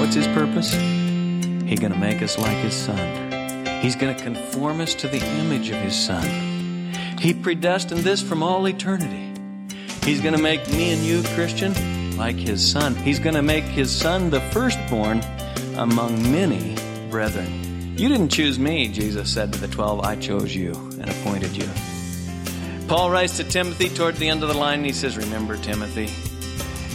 What's 0.00 0.14
his 0.14 0.26
purpose? 0.28 0.72
He's 0.72 1.80
going 1.80 1.92
to 1.92 1.98
make 1.98 2.22
us 2.22 2.38
like 2.38 2.56
his 2.58 2.74
son. 2.74 3.26
He's 3.82 3.96
going 3.96 4.16
to 4.16 4.22
conform 4.22 4.80
us 4.80 4.94
to 4.94 5.08
the 5.08 5.24
image 5.40 5.70
of 5.70 5.76
his 5.78 5.98
son. 5.98 6.92
He 7.18 7.34
predestined 7.34 8.00
this 8.00 8.22
from 8.22 8.42
all 8.42 8.66
eternity. 8.68 9.32
He's 10.04 10.20
going 10.20 10.34
to 10.34 10.42
make 10.42 10.68
me 10.68 10.92
and 10.92 11.02
you, 11.02 11.22
Christian, 11.34 12.16
like 12.16 12.36
his 12.36 12.64
son. 12.64 12.94
He's 12.94 13.18
going 13.18 13.34
to 13.34 13.42
make 13.42 13.64
his 13.64 13.90
son 13.90 14.30
the 14.30 14.40
firstborn 14.40 15.22
among 15.76 16.22
many 16.30 16.76
brethren. 17.10 17.96
You 17.98 18.08
didn't 18.08 18.28
choose 18.28 18.58
me, 18.58 18.88
Jesus 18.88 19.32
said 19.32 19.52
to 19.54 19.58
the 19.58 19.68
twelve. 19.68 20.00
I 20.00 20.16
chose 20.16 20.54
you 20.54 20.72
and 21.00 21.08
appointed 21.08 21.56
you. 21.56 21.68
Paul 22.88 23.10
writes 23.10 23.38
to 23.38 23.44
Timothy 23.44 23.88
toward 23.88 24.16
the 24.16 24.28
end 24.28 24.42
of 24.42 24.48
the 24.48 24.56
line, 24.56 24.78
and 24.78 24.86
he 24.86 24.92
says, 24.92 25.16
Remember, 25.16 25.56
Timothy, 25.56 26.08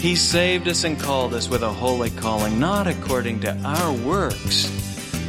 he 0.02 0.16
saved 0.16 0.68
us 0.68 0.84
and 0.84 1.00
called 1.00 1.36
us 1.36 1.48
with 1.48 1.62
a 1.62 1.72
holy 1.72 2.10
calling, 2.10 2.60
not 2.60 2.88
according 2.88 3.40
to 3.42 3.56
our 3.64 3.94
works, 3.94 4.68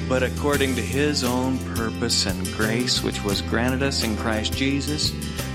but 0.08 0.22
according 0.22 0.74
to 0.76 0.80
His 0.80 1.22
own 1.24 1.58
purpose 1.74 2.24
and 2.24 2.46
grace, 2.54 3.02
which 3.02 3.22
was 3.22 3.42
granted 3.42 3.82
us 3.82 4.02
in 4.02 4.16
Christ 4.16 4.54
Jesus 4.54 5.10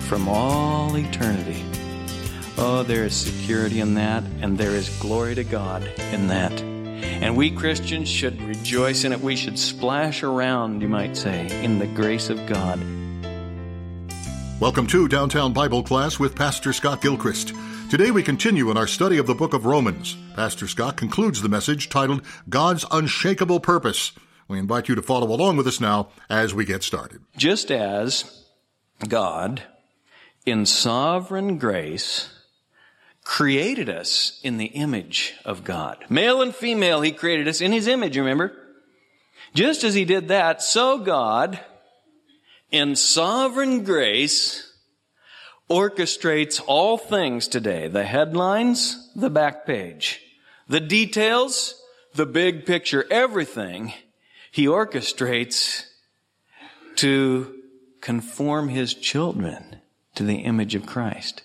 from 0.07 0.29
all 0.29 0.95
eternity. 0.95 1.65
Oh, 2.59 2.83
there 2.83 3.05
is 3.05 3.15
security 3.15 3.79
in 3.79 3.95
that, 3.95 4.23
and 4.39 4.55
there 4.55 4.75
is 4.75 4.89
glory 4.99 5.33
to 5.33 5.43
God 5.43 5.83
in 6.11 6.27
that. 6.27 6.53
And 6.61 7.35
we 7.35 7.49
Christians 7.49 8.07
should 8.07 8.39
rejoice 8.43 9.03
in 9.03 9.13
it. 9.13 9.19
We 9.19 9.35
should 9.35 9.57
splash 9.57 10.21
around, 10.21 10.83
you 10.83 10.89
might 10.89 11.17
say, 11.17 11.47
in 11.63 11.79
the 11.79 11.87
grace 11.87 12.29
of 12.29 12.45
God. 12.45 12.79
Welcome 14.59 14.85
to 14.87 15.07
Downtown 15.07 15.53
Bible 15.53 15.81
Class 15.81 16.19
with 16.19 16.35
Pastor 16.35 16.71
Scott 16.71 17.01
Gilchrist. 17.01 17.51
Today 17.89 18.11
we 18.11 18.21
continue 18.21 18.69
in 18.69 18.75
our 18.75 18.85
study 18.85 19.17
of 19.17 19.27
the 19.27 19.33
book 19.33 19.53
of 19.53 19.65
Romans. 19.65 20.17
Pastor 20.35 20.67
Scott 20.67 20.97
concludes 20.97 21.41
the 21.41 21.47
message 21.47 21.87
titled 21.87 22.21
God's 22.49 22.85
Unshakable 22.91 23.61
Purpose. 23.61 24.11
We 24.49 24.59
invite 24.59 24.89
you 24.89 24.95
to 24.95 25.01
follow 25.01 25.33
along 25.33 25.55
with 25.55 25.67
us 25.67 25.79
now 25.79 26.09
as 26.29 26.53
we 26.53 26.65
get 26.65 26.83
started. 26.83 27.21
Just 27.37 27.71
as 27.71 28.43
God, 29.07 29.63
in 30.45 30.65
sovereign 30.65 31.57
grace, 31.59 32.29
created 33.23 33.87
us 33.87 34.37
in 34.43 34.57
the 34.57 34.65
image 34.65 35.35
of 35.45 35.63
God. 35.63 36.03
Male 36.09 36.41
and 36.41 36.53
female, 36.53 36.99
He 36.99 37.13
created 37.13 37.47
us 37.47 37.61
in 37.61 37.71
His 37.71 37.87
image, 37.87 38.17
remember? 38.17 38.51
Just 39.53 39.85
as 39.85 39.93
He 39.93 40.03
did 40.03 40.27
that, 40.27 40.61
so 40.61 40.97
God, 40.97 41.57
in 42.69 42.97
sovereign 42.97 43.85
grace, 43.85 44.66
orchestrates 45.69 46.61
all 46.65 46.97
things 46.97 47.47
today. 47.47 47.87
The 47.87 48.05
headlines, 48.05 49.11
the 49.15 49.29
back 49.29 49.65
page, 49.65 50.21
the 50.67 50.79
details, 50.79 51.81
the 52.13 52.25
big 52.25 52.65
picture, 52.65 53.05
everything 53.11 53.93
he 54.51 54.65
orchestrates 54.65 55.85
to 56.95 57.53
conform 58.01 58.69
his 58.69 58.93
children 58.93 59.77
to 60.15 60.23
the 60.23 60.37
image 60.37 60.73
of 60.75 60.85
Christ 60.85 61.43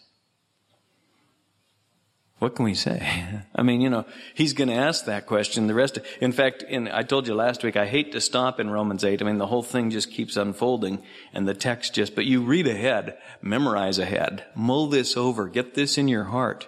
what 2.42 2.56
can 2.56 2.64
we 2.64 2.74
say? 2.74 3.40
I 3.54 3.62
mean, 3.62 3.80
you 3.80 3.88
know, 3.88 4.04
he's 4.34 4.52
going 4.52 4.68
to 4.68 4.74
ask 4.74 5.04
that 5.04 5.26
question. 5.26 5.68
The 5.68 5.74
rest, 5.74 5.98
of, 5.98 6.06
in 6.20 6.32
fact, 6.32 6.64
in, 6.64 6.88
I 6.88 7.02
told 7.04 7.28
you 7.28 7.36
last 7.36 7.62
week, 7.62 7.76
I 7.76 7.86
hate 7.86 8.10
to 8.12 8.20
stop 8.20 8.58
in 8.58 8.68
Romans 8.68 9.04
8. 9.04 9.22
I 9.22 9.24
mean, 9.24 9.38
the 9.38 9.46
whole 9.46 9.62
thing 9.62 9.90
just 9.90 10.10
keeps 10.10 10.36
unfolding 10.36 11.04
and 11.32 11.46
the 11.46 11.54
text 11.54 11.94
just, 11.94 12.16
but 12.16 12.26
you 12.26 12.42
read 12.42 12.66
ahead, 12.66 13.16
memorize 13.42 14.00
ahead, 14.00 14.44
mull 14.56 14.88
this 14.88 15.16
over, 15.16 15.46
get 15.46 15.74
this 15.74 15.96
in 15.96 16.08
your 16.08 16.24
heart. 16.24 16.66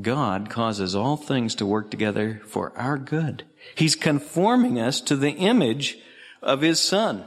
God 0.00 0.48
causes 0.48 0.94
all 0.94 1.16
things 1.16 1.56
to 1.56 1.66
work 1.66 1.90
together 1.90 2.40
for 2.46 2.72
our 2.78 2.96
good. 2.96 3.44
He's 3.74 3.96
conforming 3.96 4.78
us 4.78 5.00
to 5.00 5.16
the 5.16 5.32
image 5.32 5.98
of 6.40 6.60
His 6.60 6.78
Son. 6.78 7.26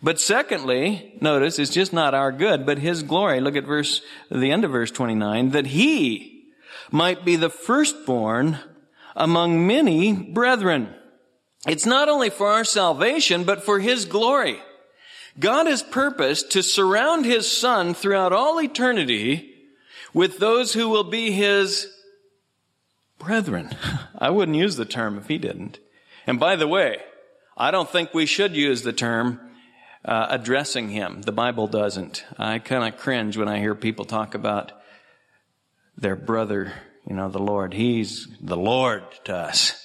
But 0.00 0.20
secondly, 0.20 1.18
notice, 1.20 1.58
it's 1.58 1.74
just 1.74 1.92
not 1.92 2.14
our 2.14 2.30
good, 2.30 2.64
but 2.64 2.78
His 2.78 3.02
glory. 3.02 3.40
Look 3.40 3.56
at 3.56 3.64
verse, 3.64 4.00
the 4.30 4.52
end 4.52 4.64
of 4.64 4.70
verse 4.70 4.92
29, 4.92 5.50
that 5.50 5.66
He, 5.66 6.33
might 6.90 7.24
be 7.24 7.36
the 7.36 7.50
firstborn 7.50 8.58
among 9.16 9.66
many 9.66 10.12
brethren. 10.12 10.94
It's 11.66 11.86
not 11.86 12.08
only 12.08 12.30
for 12.30 12.48
our 12.48 12.64
salvation, 12.64 13.44
but 13.44 13.64
for 13.64 13.80
His 13.80 14.04
glory. 14.04 14.60
God 15.38 15.66
has 15.66 15.82
purposed 15.82 16.52
to 16.52 16.62
surround 16.62 17.24
His 17.24 17.50
Son 17.50 17.94
throughout 17.94 18.32
all 18.32 18.60
eternity 18.60 19.52
with 20.12 20.38
those 20.38 20.74
who 20.74 20.88
will 20.88 21.04
be 21.04 21.30
His 21.30 21.88
brethren. 23.18 23.74
I 24.18 24.30
wouldn't 24.30 24.56
use 24.56 24.76
the 24.76 24.84
term 24.84 25.18
if 25.18 25.28
He 25.28 25.38
didn't. 25.38 25.78
And 26.26 26.38
by 26.38 26.56
the 26.56 26.68
way, 26.68 26.98
I 27.56 27.70
don't 27.70 27.88
think 27.88 28.12
we 28.12 28.26
should 28.26 28.56
use 28.56 28.82
the 28.82 28.92
term 28.92 29.40
uh, 30.04 30.26
addressing 30.30 30.90
Him. 30.90 31.22
The 31.22 31.32
Bible 31.32 31.66
doesn't. 31.66 32.24
I 32.38 32.58
kind 32.58 32.92
of 32.92 33.00
cringe 33.00 33.36
when 33.36 33.48
I 33.48 33.58
hear 33.58 33.74
people 33.74 34.04
talk 34.04 34.34
about 34.34 34.72
their 35.96 36.16
brother, 36.16 36.72
you 37.08 37.14
know, 37.14 37.28
the 37.28 37.38
Lord. 37.38 37.74
He's 37.74 38.28
the 38.40 38.56
Lord 38.56 39.04
to 39.24 39.34
us. 39.34 39.80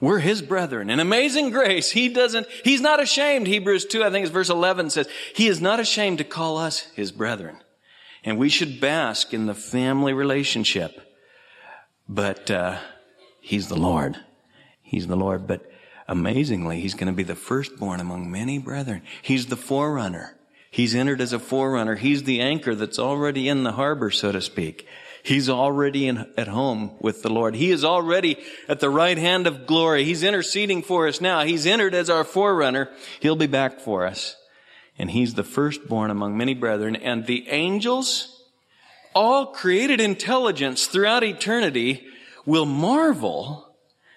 We're 0.00 0.18
His 0.18 0.42
brethren. 0.42 0.90
In 0.90 1.00
amazing 1.00 1.50
grace, 1.50 1.90
He 1.90 2.08
doesn't, 2.08 2.46
He's 2.62 2.80
not 2.80 3.02
ashamed. 3.02 3.46
Hebrews 3.46 3.86
2, 3.86 4.02
I 4.02 4.10
think 4.10 4.24
it's 4.24 4.32
verse 4.32 4.50
11 4.50 4.90
says, 4.90 5.08
He 5.34 5.46
is 5.46 5.60
not 5.60 5.80
ashamed 5.80 6.18
to 6.18 6.24
call 6.24 6.58
us 6.58 6.80
His 6.94 7.12
brethren. 7.12 7.58
And 8.24 8.38
we 8.38 8.48
should 8.48 8.80
bask 8.80 9.32
in 9.32 9.46
the 9.46 9.54
family 9.54 10.12
relationship. 10.12 11.00
But, 12.08 12.50
uh, 12.50 12.78
He's 13.40 13.68
the 13.68 13.78
Lord. 13.78 14.16
He's 14.82 15.06
the 15.06 15.16
Lord. 15.16 15.46
But 15.46 15.70
amazingly, 16.08 16.80
He's 16.80 16.94
going 16.94 17.06
to 17.06 17.16
be 17.16 17.22
the 17.22 17.34
firstborn 17.34 18.00
among 18.00 18.30
many 18.30 18.58
brethren. 18.58 19.02
He's 19.22 19.46
the 19.46 19.56
forerunner. 19.56 20.36
He's 20.70 20.94
entered 20.94 21.20
as 21.20 21.32
a 21.32 21.38
forerunner. 21.38 21.94
He's 21.94 22.24
the 22.24 22.40
anchor 22.40 22.74
that's 22.74 22.98
already 22.98 23.48
in 23.48 23.62
the 23.62 23.72
harbor, 23.72 24.10
so 24.10 24.32
to 24.32 24.40
speak. 24.40 24.88
He's 25.24 25.48
already 25.48 26.06
in, 26.06 26.30
at 26.36 26.48
home 26.48 26.96
with 27.00 27.22
the 27.22 27.32
Lord. 27.32 27.54
He 27.54 27.70
is 27.70 27.82
already 27.82 28.36
at 28.68 28.80
the 28.80 28.90
right 28.90 29.16
hand 29.16 29.46
of 29.46 29.66
glory. 29.66 30.04
He's 30.04 30.22
interceding 30.22 30.82
for 30.82 31.08
us 31.08 31.18
now. 31.18 31.44
He's 31.44 31.64
entered 31.64 31.94
as 31.94 32.10
our 32.10 32.24
forerunner. 32.24 32.90
He'll 33.20 33.34
be 33.34 33.46
back 33.46 33.80
for 33.80 34.06
us. 34.06 34.36
And 34.98 35.10
he's 35.10 35.32
the 35.32 35.42
firstborn 35.42 36.10
among 36.10 36.36
many 36.36 36.52
brethren. 36.52 36.94
And 36.94 37.24
the 37.24 37.48
angels, 37.48 38.44
all 39.14 39.46
created 39.46 39.98
intelligence 39.98 40.88
throughout 40.88 41.24
eternity, 41.24 42.06
will 42.44 42.66
marvel 42.66 43.74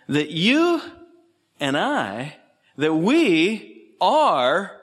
that 0.10 0.32
you 0.32 0.82
and 1.58 1.78
I, 1.78 2.36
that 2.76 2.94
we 2.94 3.94
are 4.02 4.74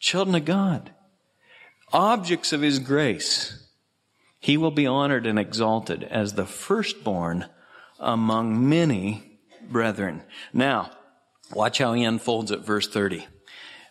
children 0.00 0.34
of 0.34 0.44
God, 0.44 0.90
objects 1.94 2.52
of 2.52 2.60
His 2.60 2.78
grace. 2.78 3.65
He 4.46 4.56
will 4.56 4.70
be 4.70 4.86
honored 4.86 5.26
and 5.26 5.40
exalted 5.40 6.04
as 6.04 6.34
the 6.34 6.46
firstborn 6.46 7.46
among 7.98 8.68
many 8.68 9.40
brethren. 9.68 10.22
Now, 10.52 10.92
watch 11.52 11.78
how 11.78 11.94
he 11.94 12.04
unfolds 12.04 12.52
at 12.52 12.60
verse 12.60 12.86
30. 12.86 13.26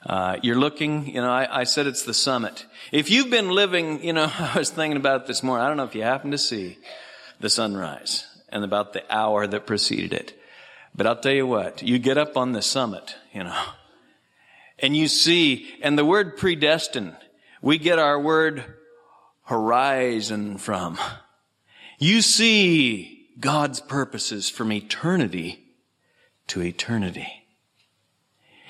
Uh, 0.05 0.38
you're 0.44 0.57
looking, 0.57 1.07
you 1.07 1.19
know, 1.19 1.29
I, 1.29 1.59
I, 1.59 1.63
said 1.65 1.88
it's 1.88 2.03
the 2.03 2.13
summit. 2.13 2.65
If 2.94 3.11
you've 3.11 3.29
been 3.29 3.49
living, 3.49 4.01
you 4.01 4.13
know, 4.13 4.31
I 4.39 4.57
was 4.57 4.69
thinking 4.69 4.95
about 4.95 5.27
this 5.27 5.44
morning. 5.44 5.65
I 5.65 5.67
don't 5.67 5.75
know 5.75 5.83
if 5.83 5.94
you 5.94 6.03
happen 6.03 6.31
to 6.31 6.38
see 6.38 6.77
the 7.41 7.49
sunrise 7.49 8.25
and 8.47 8.63
about 8.63 8.94
the 8.94 9.03
hour 9.13 9.45
that 9.47 9.67
preceded 9.67 10.13
it. 10.13 10.41
But 10.95 11.05
I'll 11.05 11.19
tell 11.19 11.33
you 11.33 11.47
what, 11.47 11.83
you 11.83 11.99
get 11.99 12.17
up 12.17 12.38
on 12.38 12.53
the 12.53 12.61
summit, 12.61 13.17
you 13.33 13.44
know, 13.44 13.61
and 14.79 14.95
you 14.95 15.09
see, 15.09 15.75
and 15.81 15.97
the 15.97 16.05
word 16.05 16.38
predestined, 16.38 17.17
we 17.61 17.77
get 17.77 17.99
our 17.99 18.17
word 18.17 18.63
horizon 19.45 20.57
from. 20.57 20.97
You 22.00 22.22
see 22.22 23.29
God's 23.39 23.79
purposes 23.79 24.50
from 24.50 24.72
eternity 24.72 25.63
to 26.47 26.62
eternity. 26.62 27.44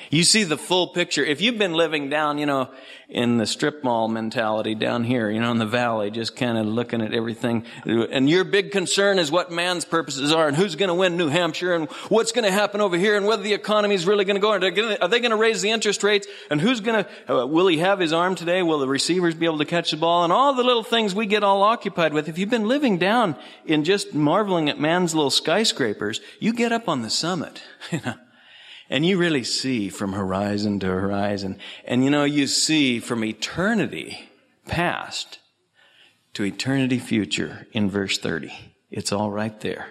You 0.10 0.24
see 0.24 0.44
the 0.44 0.58
full 0.58 0.88
picture. 0.88 1.24
If 1.24 1.42
you've 1.42 1.58
been 1.58 1.74
living 1.74 2.10
down, 2.10 2.38
you 2.38 2.46
know, 2.46 2.70
in 3.08 3.38
the 3.38 3.46
strip 3.46 3.84
mall 3.84 4.08
mentality 4.08 4.74
down 4.74 5.04
here, 5.04 5.30
you 5.30 5.40
know, 5.40 5.52
in 5.52 5.60
the 5.60 5.66
valley, 5.66 6.10
just 6.10 6.36
kind 6.36 6.58
of 6.58 6.66
looking 6.66 7.02
at 7.02 7.14
everything, 7.14 7.66
and 7.86 8.30
your 8.30 8.44
big 8.44 8.72
concern 8.72 9.20
is 9.20 9.32
what 9.32 9.52
man's 9.52 9.86
purposes 9.86 10.32
are 10.32 10.48
and 10.48 10.58
who's 10.58 10.76
going 10.76 10.88
to 10.90 10.96
win 10.96 11.18
New 11.18 11.30
Hampshire 11.30 11.76
and 11.76 11.90
what's 12.10 12.32
going 12.32 12.46
to 12.46 12.52
happen 12.52 12.82
over 12.82 12.98
here 12.98 13.16
and 13.16 13.26
whether 13.26 13.44
the 13.44 13.54
economy 13.54 13.96
is 13.96 14.08
really 14.08 14.26
going 14.26 14.36
to 14.36 14.42
go. 14.42 14.52
Are 14.52 14.60
they 15.08 15.20
going 15.20 15.32
to 15.32 15.36
raise 15.36 15.62
the 15.62 15.70
interest 15.70 16.04
rates? 16.04 16.28
And 16.50 16.60
who's 16.60 16.82
going 16.82 17.04
to, 17.04 17.42
uh, 17.42 17.46
will 17.46 17.68
he 17.68 17.78
have 17.78 18.00
his 18.00 18.14
arm 18.14 18.36
today? 18.36 18.64
Will 18.64 18.80
the 18.80 18.88
receivers 18.88 19.36
be 19.36 19.46
able 19.46 19.60
to 19.60 19.66
catch 19.66 19.92
the 19.92 19.98
ball? 19.98 20.24
And 20.24 20.34
all 20.34 20.54
the 20.56 20.64
little 20.64 20.84
things 20.84 21.14
we 21.14 21.26
get 21.26 21.44
all 21.44 21.62
occupied 21.64 22.14
with. 22.14 22.28
If 22.28 22.38
you've 22.38 22.50
been 22.50 22.68
living 22.68 22.98
down 22.98 23.36
in 23.66 23.84
just 23.84 24.14
marveling 24.14 24.70
at 24.70 24.80
man's 24.80 25.14
little 25.14 25.30
skyscrapers, 25.30 26.22
you 26.40 26.54
get 26.54 26.72
up 26.72 26.90
on 26.90 27.02
the 27.02 27.10
summit. 27.10 27.62
You 27.92 28.02
know, 28.04 28.16
and 28.90 29.06
you 29.06 29.18
really 29.18 29.44
see 29.44 29.90
from 29.90 30.14
horizon 30.14 30.80
to 30.80 30.88
horizon. 30.88 31.60
And 31.86 32.04
you 32.04 32.10
know, 32.10 32.24
you 32.24 32.48
see 32.48 33.00
from 33.00 33.24
eternity 33.24 34.30
past 34.68 35.40
to 36.34 36.44
eternity 36.44 37.00
future 37.00 37.68
in 37.72 37.90
verse 37.90 38.18
30. 38.18 38.52
It's 38.92 39.12
all 39.12 39.32
right 39.32 39.60
there. 39.62 39.88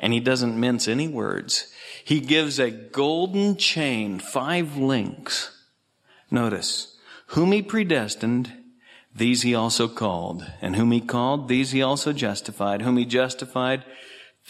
And 0.00 0.12
he 0.12 0.20
doesn't 0.20 0.58
mince 0.58 0.88
any 0.88 1.08
words. 1.08 1.72
He 2.04 2.20
gives 2.20 2.58
a 2.58 2.70
golden 2.70 3.56
chain, 3.56 4.18
five 4.18 4.76
links. 4.76 5.54
Notice, 6.30 6.96
whom 7.28 7.52
he 7.52 7.62
predestined, 7.62 8.52
these 9.14 9.42
he 9.42 9.54
also 9.54 9.88
called. 9.88 10.46
And 10.60 10.76
whom 10.76 10.90
he 10.92 11.00
called, 11.00 11.48
these 11.48 11.72
he 11.72 11.82
also 11.82 12.12
justified. 12.12 12.82
Whom 12.82 12.96
he 12.96 13.04
justified, 13.04 13.84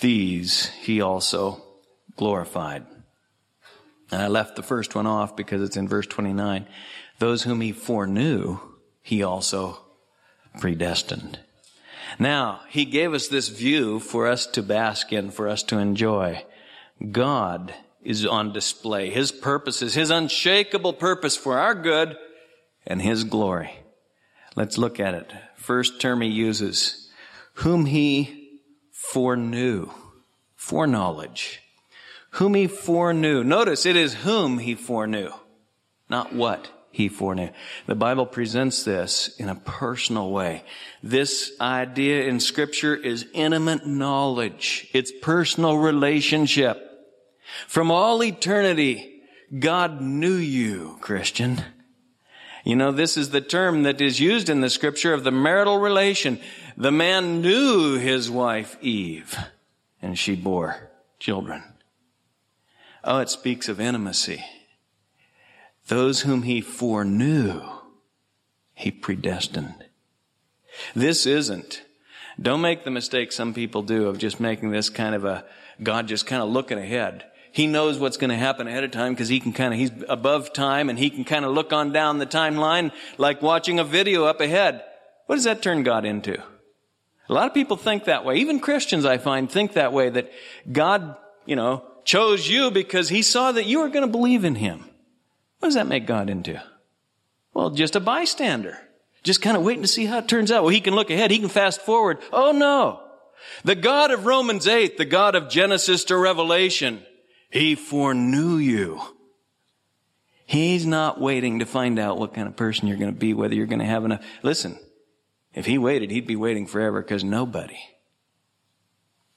these 0.01 0.67
he 0.67 1.01
also 1.01 1.63
glorified. 2.17 2.85
And 4.11 4.23
I 4.23 4.29
left 4.29 4.57
the 4.57 4.63
first 4.63 4.95
one 4.95 5.07
off 5.07 5.37
because 5.37 5.63
it's 5.63 5.77
in 5.77 5.89
verse 5.89 6.07
29. 6.07 6.67
Those 7.19 7.43
whom 7.43 7.61
he 7.61 7.73
foreknew, 7.73 8.59
he 9.03 9.23
also 9.23 9.81
predestined. 10.61 11.39
Now, 12.19 12.61
he 12.69 12.85
gave 12.85 13.13
us 13.13 13.29
this 13.29 13.49
view 13.49 14.01
for 14.01 14.27
us 14.27 14.47
to 14.47 14.63
bask 14.63 15.13
in, 15.13 15.31
for 15.31 15.49
us 15.49 15.63
to 15.65 15.79
enjoy. 15.79 16.45
God 17.11 17.75
is 18.03 18.25
on 18.25 18.53
display. 18.53 19.11
His 19.11 19.31
purposes, 19.31 19.95
His 19.95 20.11
unshakable 20.11 20.95
purpose 20.95 21.37
for 21.37 21.59
our 21.59 21.75
good 21.75 22.17
and 22.87 23.03
His 23.03 23.25
glory. 23.25 23.71
Let's 24.57 24.79
look 24.79 24.99
at 24.99 25.15
it. 25.15 25.31
First 25.57 26.01
term 26.01 26.23
He 26.23 26.29
uses, 26.29 27.11
whom 27.55 27.87
He 27.87 28.61
foreknew. 28.91 29.91
Foreknowledge. 30.57 31.63
Whom 32.33 32.55
He 32.55 32.67
foreknew. 32.67 33.43
Notice 33.45 33.87
it 33.87 33.97
is 33.97 34.15
whom 34.15 34.59
He 34.59 34.75
foreknew, 34.75 35.31
not 36.09 36.33
what 36.33 36.71
he 36.91 37.09
foreknew. 37.09 37.51
The 37.87 37.95
Bible 37.95 38.27
presents 38.27 38.83
this 38.83 39.37
in 39.39 39.49
a 39.49 39.55
personal 39.55 40.31
way. 40.31 40.65
This 41.03 41.53
idea 41.61 42.25
in 42.25 42.41
scripture 42.41 42.97
is 42.97 43.27
intimate 43.35 43.87
knowledge. 43.87 44.89
It's 44.93 45.13
personal 45.23 45.79
relationship. 45.79 46.83
From 47.67 47.91
all 47.91 48.23
eternity, 48.25 49.23
God 49.57 50.01
knew 50.01 50.35
you, 50.35 50.99
Christian. 51.01 51.63
You 52.65 52.75
know, 52.75 52.91
this 52.91 53.17
is 53.17 53.31
the 53.31 53.41
term 53.41 53.85
that 53.85 54.01
is 54.01 54.19
used 54.19 54.49
in 54.49 54.61
the 54.61 54.69
scripture 54.69 55.15
of 55.15 55.25
the 55.25 55.31
marital 55.31 55.79
relation. 55.79 56.41
The 56.77 56.91
man 56.91 57.41
knew 57.41 57.97
his 57.97 58.31
wife 58.31 58.77
Eve, 58.81 59.39
and 60.03 60.19
she 60.19 60.35
bore 60.35 60.91
children. 61.19 61.63
Oh, 63.05 63.19
it 63.19 63.29
speaks 63.29 63.69
of 63.69 63.81
intimacy. 63.81 64.45
Those 65.87 66.23
whom 66.23 66.43
he 66.43 66.61
foreknew, 66.61 67.63
he 68.75 68.91
predestined. 68.91 69.85
This 70.95 71.27
isn't, 71.27 71.83
don't 72.41 72.61
make 72.61 72.85
the 72.85 72.91
mistake 72.91 73.33
some 73.33 73.55
people 73.55 73.83
do 73.83 74.07
of 74.09 74.19
just 74.19 74.39
making 74.39 74.71
this 74.71 74.91
kind 74.91 75.15
of 75.15 75.25
a, 75.25 75.45
God 75.83 76.07
just 76.07 76.27
kind 76.27 76.43
of 76.43 76.49
looking 76.49 76.79
ahead. 76.79 77.25
He 77.51 77.67
knows 77.67 77.99
what's 77.99 78.17
going 78.17 78.31
to 78.31 78.37
happen 78.37 78.69
ahead 78.69 78.85
of 78.85 78.91
time 78.91 79.15
because 79.15 79.29
he 79.29 79.41
can 79.41 79.53
kind 79.53 79.73
of, 79.73 79.81
he's 79.81 79.91
above 80.09 80.53
time 80.53 80.91
and 80.91 80.99
he 80.99 81.11
can 81.11 81.25
kind 81.25 81.45
of 81.45 81.53
look 81.53 81.73
on 81.73 81.93
down 81.93 82.19
the 82.19 82.27
timeline 82.27 82.93
like 83.17 83.43
watching 83.43 83.79
a 83.81 83.85
video 83.85 84.25
up 84.25 84.41
ahead. 84.41 84.85
What 85.27 85.37
does 85.37 85.45
that 85.45 85.63
turn 85.63 85.83
God 85.83 86.05
into? 86.05 86.41
A 87.29 87.33
lot 87.33 87.47
of 87.47 87.55
people 87.55 87.77
think 87.77 88.05
that 88.05 88.25
way. 88.25 88.37
Even 88.37 88.61
Christians, 88.61 89.05
I 89.05 89.19
find, 89.19 89.51
think 89.51 89.73
that 89.73 89.93
way 89.93 90.09
that 90.09 90.31
God, 90.71 91.17
you 91.47 91.57
know, 91.57 91.85
chose 92.09 92.49
you 92.49 92.71
because 92.71 93.11
he 93.11 93.21
saw 93.21 93.53
that 93.53 93.67
you 93.67 93.81
were 93.81 93.91
going 93.91 94.07
to 94.07 94.11
believe 94.11 94.45
in 94.45 94.55
him. 94.55 94.89
What 95.59 95.69
does 95.69 95.75
that 95.75 95.87
make 95.87 96.07
God 96.07 96.31
into? 96.31 96.61
Well, 97.53 97.71
just 97.71 97.97
a 97.97 98.01
bystander. 98.01 98.79
Just 99.23 99.43
kind 99.43 99.59
of 99.59 99.63
waiting 99.63 99.83
to 99.83 99.89
see 99.89 100.07
how 100.07 100.19
it 100.19 100.29
turns 100.29 100.51
out. 100.51 100.63
Well, 100.63 100.73
he 100.73 100.81
can 100.81 100.95
look 100.95 101.11
ahead. 101.11 101.31
He 101.31 101.39
can 101.39 101.51
fast 101.51 101.83
forward. 101.83 102.19
Oh 102.33 102.53
no. 102.53 103.03
The 103.63 103.75
God 103.75 104.11
of 104.11 104.25
Romans 104.25 104.67
8, 104.67 104.97
the 104.97 105.05
God 105.05 105.35
of 105.35 105.51
Genesis 105.51 106.05
to 106.05 106.17
Revelation, 106.17 107.03
he 107.51 107.75
foreknew 107.75 108.57
you. 108.57 109.01
He's 110.47 110.87
not 110.87 111.21
waiting 111.21 111.59
to 111.59 111.67
find 111.67 111.99
out 111.99 112.19
what 112.19 112.33
kind 112.33 112.49
of 112.49 112.57
person 112.57 112.89
you're 112.89 112.97
going 112.97 113.13
to 113.13 113.19
be, 113.19 113.35
whether 113.35 113.55
you're 113.55 113.67
going 113.67 113.81
to 113.81 113.85
have 113.85 114.07
enough. 114.07 114.25
Listen, 114.43 114.79
if 115.53 115.67
he 115.67 115.77
waited, 115.77 116.11
he'd 116.11 116.27
be 116.27 116.37
waiting 116.37 116.67
forever 116.67 117.03
because 117.03 117.23
nobody 117.23 117.79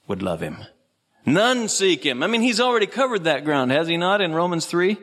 would 0.07 0.24
love 0.24 0.39
him. 0.39 0.57
None 1.25 1.68
seek 1.68 2.06
him. 2.06 2.23
I 2.23 2.27
mean, 2.27 2.41
he's 2.41 2.59
already 2.59 2.88
covered 2.88 3.25
that 3.25 3.45
ground, 3.45 3.71
has 3.71 3.88
he 3.88 3.97
not, 3.97 4.21
in 4.21 4.33
Romans 4.33 4.65
3? 4.65 4.97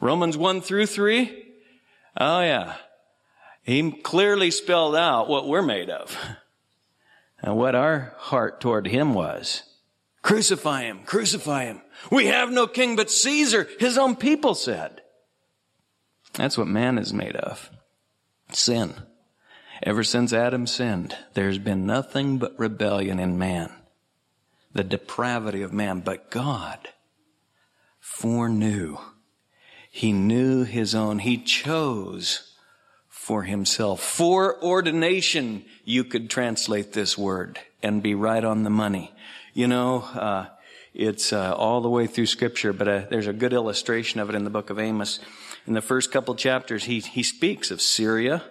Romans 0.00 0.36
1 0.36 0.60
through 0.60 0.86
3? 0.86 1.44
Oh 2.18 2.40
yeah. 2.40 2.74
He 3.62 3.92
clearly 3.92 4.50
spelled 4.50 4.96
out 4.96 5.28
what 5.28 5.46
we're 5.46 5.62
made 5.62 5.88
of 5.88 6.16
and 7.42 7.56
what 7.56 7.74
our 7.74 8.14
heart 8.18 8.60
toward 8.60 8.86
him 8.86 9.14
was. 9.14 9.62
Crucify 10.22 10.82
him, 10.82 11.00
crucify 11.04 11.64
him. 11.64 11.82
We 12.10 12.26
have 12.26 12.50
no 12.50 12.66
king 12.66 12.96
but 12.96 13.10
Caesar, 13.10 13.68
his 13.78 13.98
own 13.98 14.16
people 14.16 14.54
said. 14.54 15.00
That's 16.34 16.56
what 16.56 16.68
man 16.68 16.98
is 16.98 17.12
made 17.12 17.36
of. 17.36 17.70
Sin. 18.52 18.94
Ever 19.82 20.04
since 20.04 20.32
Adam 20.32 20.66
sinned, 20.66 21.16
there's 21.34 21.58
been 21.58 21.86
nothing 21.86 22.38
but 22.38 22.58
rebellion 22.58 23.18
in 23.18 23.36
man. 23.36 23.72
The 24.72 24.84
depravity 24.84 25.62
of 25.62 25.72
man. 25.72 26.00
But 26.00 26.30
God 26.30 26.88
foreknew 28.00 28.98
he 29.94 30.14
knew 30.14 30.64
his 30.64 30.94
own. 30.94 31.18
He 31.18 31.36
chose 31.36 32.54
for 33.10 33.42
himself. 33.42 34.02
Foreordination, 34.02 35.66
you 35.84 36.02
could 36.02 36.30
translate 36.30 36.94
this 36.94 37.18
word 37.18 37.60
and 37.82 38.02
be 38.02 38.14
right 38.14 38.42
on 38.42 38.62
the 38.62 38.70
money. 38.70 39.12
You 39.52 39.68
know, 39.68 39.98
uh, 40.14 40.46
it's 40.94 41.30
uh, 41.30 41.54
all 41.54 41.82
the 41.82 41.90
way 41.90 42.06
through 42.06 42.24
Scripture, 42.24 42.72
but 42.72 42.88
uh, 42.88 43.02
there's 43.10 43.26
a 43.26 43.34
good 43.34 43.52
illustration 43.52 44.18
of 44.18 44.30
it 44.30 44.34
in 44.34 44.44
the 44.44 44.50
book 44.50 44.70
of 44.70 44.78
Amos. 44.78 45.20
In 45.66 45.74
the 45.74 45.82
first 45.82 46.10
couple 46.10 46.34
chapters, 46.36 46.84
he 46.84 47.00
he 47.00 47.22
speaks 47.22 47.70
of 47.70 47.82
Syria, 47.82 48.42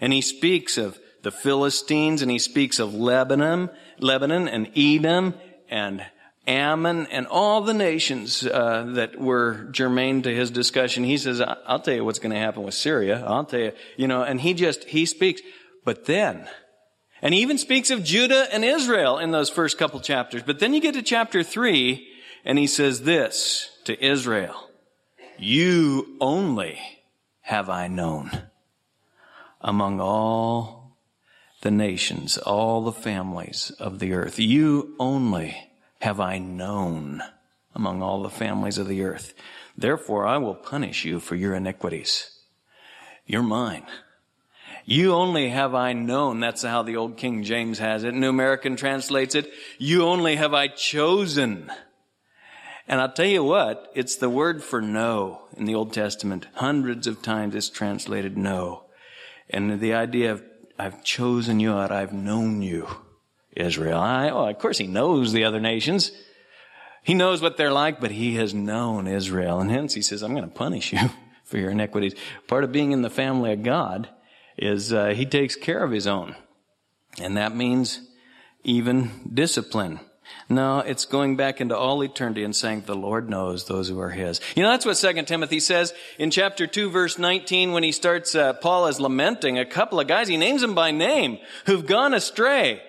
and 0.00 0.12
he 0.12 0.20
speaks 0.20 0.78
of 0.78 0.96
the 1.22 1.32
Philistines, 1.32 2.22
and 2.22 2.30
he 2.30 2.38
speaks 2.38 2.78
of 2.78 2.94
Lebanon, 2.94 3.68
Lebanon, 3.98 4.46
and 4.46 4.70
Edom, 4.76 5.34
and 5.68 6.04
Ammon 6.46 7.06
and 7.06 7.26
all 7.26 7.62
the 7.62 7.72
nations 7.72 8.46
uh, 8.46 8.84
that 8.94 9.18
were 9.18 9.66
germane 9.70 10.22
to 10.22 10.34
his 10.34 10.50
discussion. 10.50 11.02
He 11.02 11.16
says, 11.16 11.40
"I'll 11.40 11.80
tell 11.80 11.94
you 11.94 12.04
what's 12.04 12.18
going 12.18 12.34
to 12.34 12.38
happen 12.38 12.64
with 12.64 12.74
Syria. 12.74 13.24
I'll 13.26 13.46
tell 13.46 13.60
you, 13.60 13.72
you 13.96 14.06
know." 14.06 14.22
And 14.22 14.38
he 14.40 14.52
just 14.52 14.84
he 14.84 15.06
speaks, 15.06 15.40
but 15.86 16.04
then, 16.04 16.46
and 17.22 17.32
he 17.32 17.40
even 17.40 17.56
speaks 17.56 17.90
of 17.90 18.04
Judah 18.04 18.46
and 18.52 18.62
Israel 18.62 19.18
in 19.18 19.30
those 19.30 19.48
first 19.48 19.78
couple 19.78 20.00
chapters. 20.00 20.42
But 20.42 20.58
then 20.58 20.74
you 20.74 20.80
get 20.80 20.92
to 20.94 21.02
chapter 21.02 21.42
three, 21.42 22.08
and 22.44 22.58
he 22.58 22.66
says 22.66 23.04
this 23.04 23.70
to 23.84 24.04
Israel: 24.04 24.68
"You 25.38 26.18
only 26.20 26.78
have 27.40 27.70
I 27.70 27.88
known 27.88 28.30
among 29.62 29.98
all 29.98 30.83
the 31.64 31.72
nations, 31.72 32.38
all 32.38 32.84
the 32.84 32.92
families 32.92 33.72
of 33.80 33.98
the 33.98 34.12
earth. 34.12 34.38
You 34.38 34.94
only." 35.00 35.72
have 36.04 36.20
I 36.20 36.36
known 36.36 37.22
among 37.74 38.02
all 38.02 38.22
the 38.22 38.28
families 38.28 38.76
of 38.76 38.86
the 38.86 39.02
earth. 39.02 39.32
Therefore 39.74 40.26
I 40.26 40.36
will 40.36 40.54
punish 40.54 41.06
you 41.06 41.18
for 41.18 41.34
your 41.34 41.54
iniquities. 41.54 42.30
You're 43.26 43.42
mine. 43.42 43.86
You 44.84 45.14
only 45.14 45.48
have 45.48 45.74
I 45.74 45.94
known. 45.94 46.40
That's 46.40 46.60
how 46.60 46.82
the 46.82 46.96
old 46.96 47.16
King 47.16 47.42
James 47.42 47.78
has 47.78 48.04
it. 48.04 48.12
New 48.12 48.28
American 48.28 48.76
translates 48.76 49.34
it. 49.34 49.50
You 49.78 50.04
only 50.04 50.36
have 50.36 50.52
I 50.52 50.68
chosen. 50.68 51.72
And 52.86 53.00
I'll 53.00 53.10
tell 53.10 53.24
you 53.24 53.42
what, 53.42 53.90
it's 53.94 54.16
the 54.16 54.28
word 54.28 54.62
for 54.62 54.82
know 54.82 55.40
in 55.56 55.64
the 55.64 55.74
Old 55.74 55.94
Testament. 55.94 56.48
Hundreds 56.56 57.06
of 57.06 57.22
times 57.22 57.54
it's 57.54 57.70
translated 57.70 58.36
know. 58.36 58.82
And 59.48 59.80
the 59.80 59.94
idea 59.94 60.32
of 60.32 60.42
I've 60.78 61.04
chosen 61.04 61.60
you 61.60 61.72
out, 61.72 61.92
I've 61.92 62.12
known 62.12 62.62
you. 62.62 62.88
Israel. 63.56 64.00
I, 64.00 64.26
well, 64.26 64.48
of 64.48 64.58
course 64.58 64.78
he 64.78 64.86
knows 64.86 65.32
the 65.32 65.44
other 65.44 65.60
nations. 65.60 66.12
He 67.02 67.14
knows 67.14 67.42
what 67.42 67.56
they're 67.56 67.72
like, 67.72 68.00
but 68.00 68.10
he 68.10 68.36
has 68.36 68.54
known 68.54 69.06
Israel. 69.06 69.60
And 69.60 69.70
hence 69.70 69.94
he 69.94 70.02
says, 70.02 70.22
I'm 70.22 70.34
going 70.34 70.48
to 70.48 70.54
punish 70.54 70.92
you 70.92 71.10
for 71.44 71.58
your 71.58 71.70
iniquities. 71.70 72.14
Part 72.48 72.64
of 72.64 72.72
being 72.72 72.92
in 72.92 73.02
the 73.02 73.10
family 73.10 73.52
of 73.52 73.62
God 73.62 74.08
is 74.56 74.92
uh, 74.92 75.08
he 75.08 75.26
takes 75.26 75.56
care 75.56 75.82
of 75.82 75.90
his 75.90 76.06
own. 76.06 76.34
And 77.20 77.36
that 77.36 77.54
means 77.54 78.00
even 78.64 79.10
discipline. 79.32 80.00
No, 80.48 80.80
it's 80.80 81.04
going 81.04 81.36
back 81.36 81.60
into 81.60 81.76
all 81.76 82.02
eternity 82.02 82.44
and 82.44 82.54
saying 82.54 82.82
the 82.82 82.94
Lord 82.94 83.28
knows 83.28 83.66
those 83.66 83.88
who 83.88 83.98
are 84.00 84.10
His. 84.10 84.40
You 84.54 84.62
know, 84.62 84.70
that's 84.70 84.86
what 84.86 84.96
Second 84.96 85.26
Timothy 85.26 85.60
says 85.60 85.94
in 86.18 86.30
chapter 86.30 86.66
2 86.66 86.90
verse 86.90 87.18
19 87.18 87.72
when 87.72 87.82
he 87.82 87.92
starts, 87.92 88.34
uh, 88.34 88.52
Paul 88.54 88.86
is 88.86 89.00
lamenting 89.00 89.58
a 89.58 89.64
couple 89.64 90.00
of 90.00 90.06
guys, 90.06 90.28
he 90.28 90.36
names 90.36 90.60
them 90.60 90.74
by 90.74 90.90
name, 90.90 91.38
who've 91.66 91.86
gone 91.86 92.14
astray. 92.14 92.82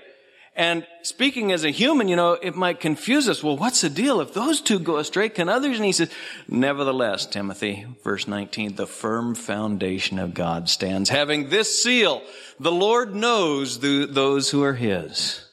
And 0.57 0.87
speaking 1.01 1.51
as 1.51 1.65
a 1.65 1.69
human, 1.69 2.07
you 2.07 2.15
know, 2.15 2.33
it 2.33 2.55
might 2.55 2.79
confuse 2.79 3.27
us. 3.27 3.43
Well, 3.43 3.57
what's 3.57 3.81
the 3.81 3.89
deal? 3.89 4.21
If 4.21 4.33
those 4.33 4.61
two 4.61 4.79
go 4.79 4.97
astray, 4.97 5.27
can 5.27 5.49
others? 5.49 5.75
And 5.75 5.85
he 5.85 5.91
says, 5.91 6.09
nevertheless, 6.47 7.25
Timothy, 7.25 7.85
verse 8.05 8.25
19, 8.25 8.75
the 8.75 8.87
firm 8.87 9.35
foundation 9.35 10.17
of 10.17 10.33
God 10.33 10.69
stands, 10.69 11.09
having 11.09 11.49
this 11.49 11.83
seal. 11.83 12.21
The 12.57 12.71
Lord 12.71 13.13
knows 13.13 13.81
the, 13.81 14.05
those 14.05 14.49
who 14.49 14.63
are 14.63 14.75
his. 14.75 15.44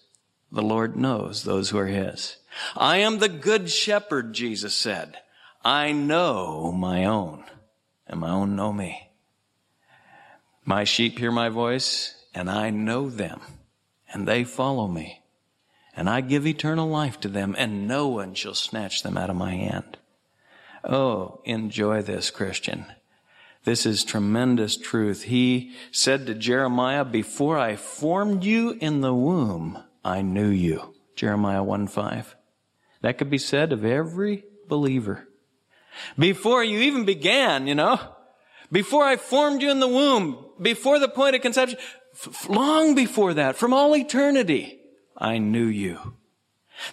The 0.52 0.62
Lord 0.62 0.96
knows 0.96 1.42
those 1.42 1.70
who 1.70 1.78
are 1.78 1.86
his. 1.86 2.36
I 2.76 2.98
am 2.98 3.18
the 3.18 3.28
good 3.30 3.70
shepherd, 3.70 4.34
Jesus 4.34 4.74
said. 4.74 5.16
I 5.64 5.92
know 5.92 6.70
my 6.70 7.06
own, 7.06 7.44
and 8.06 8.20
my 8.20 8.28
own 8.28 8.54
know 8.54 8.70
me. 8.70 9.10
My 10.64 10.84
sheep 10.84 11.18
hear 11.18 11.32
my 11.32 11.48
voice, 11.48 12.14
and 12.34 12.50
I 12.50 12.68
know 12.68 13.08
them, 13.08 13.40
and 14.12 14.28
they 14.28 14.44
follow 14.44 14.88
me. 14.88 15.22
And 15.96 16.08
I 16.08 16.20
give 16.20 16.46
eternal 16.46 16.88
life 16.88 17.18
to 17.20 17.28
them, 17.28 17.54
and 17.56 17.88
no 17.88 18.08
one 18.08 18.34
shall 18.34 18.54
snatch 18.54 19.02
them 19.02 19.16
out 19.16 19.30
of 19.30 19.36
my 19.36 19.54
hand. 19.54 19.96
Oh, 20.84 21.40
enjoy 21.44 22.02
this, 22.02 22.30
Christian. 22.30 22.86
This 23.64 23.86
is 23.86 24.04
tremendous 24.04 24.76
truth. 24.76 25.22
He 25.24 25.72
said 25.92 26.26
to 26.26 26.34
Jeremiah, 26.34 27.04
before 27.04 27.56
I 27.56 27.76
formed 27.76 28.44
you 28.44 28.76
in 28.80 29.00
the 29.00 29.14
womb, 29.14 29.78
I 30.04 30.22
knew 30.22 30.48
you. 30.48 30.94
Jeremiah 31.14 31.62
1 31.62 31.86
5. 31.86 32.36
That 33.02 33.18
could 33.18 33.30
be 33.30 33.38
said 33.38 33.72
of 33.72 33.84
every 33.84 34.44
believer. 34.68 35.28
Before 36.18 36.64
you 36.64 36.78
even 36.80 37.04
began, 37.04 37.66
you 37.66 37.74
know, 37.74 38.00
before 38.70 39.04
I 39.04 39.16
formed 39.16 39.60
you 39.60 39.70
in 39.70 39.80
the 39.80 39.88
womb, 39.88 40.46
before 40.60 40.98
the 40.98 41.08
point 41.08 41.36
of 41.36 41.42
conception, 41.42 41.78
f- 42.14 42.48
long 42.48 42.94
before 42.94 43.34
that, 43.34 43.56
from 43.56 43.74
all 43.74 43.94
eternity, 43.94 44.80
I 45.16 45.38
knew 45.38 45.66
you. 45.66 46.14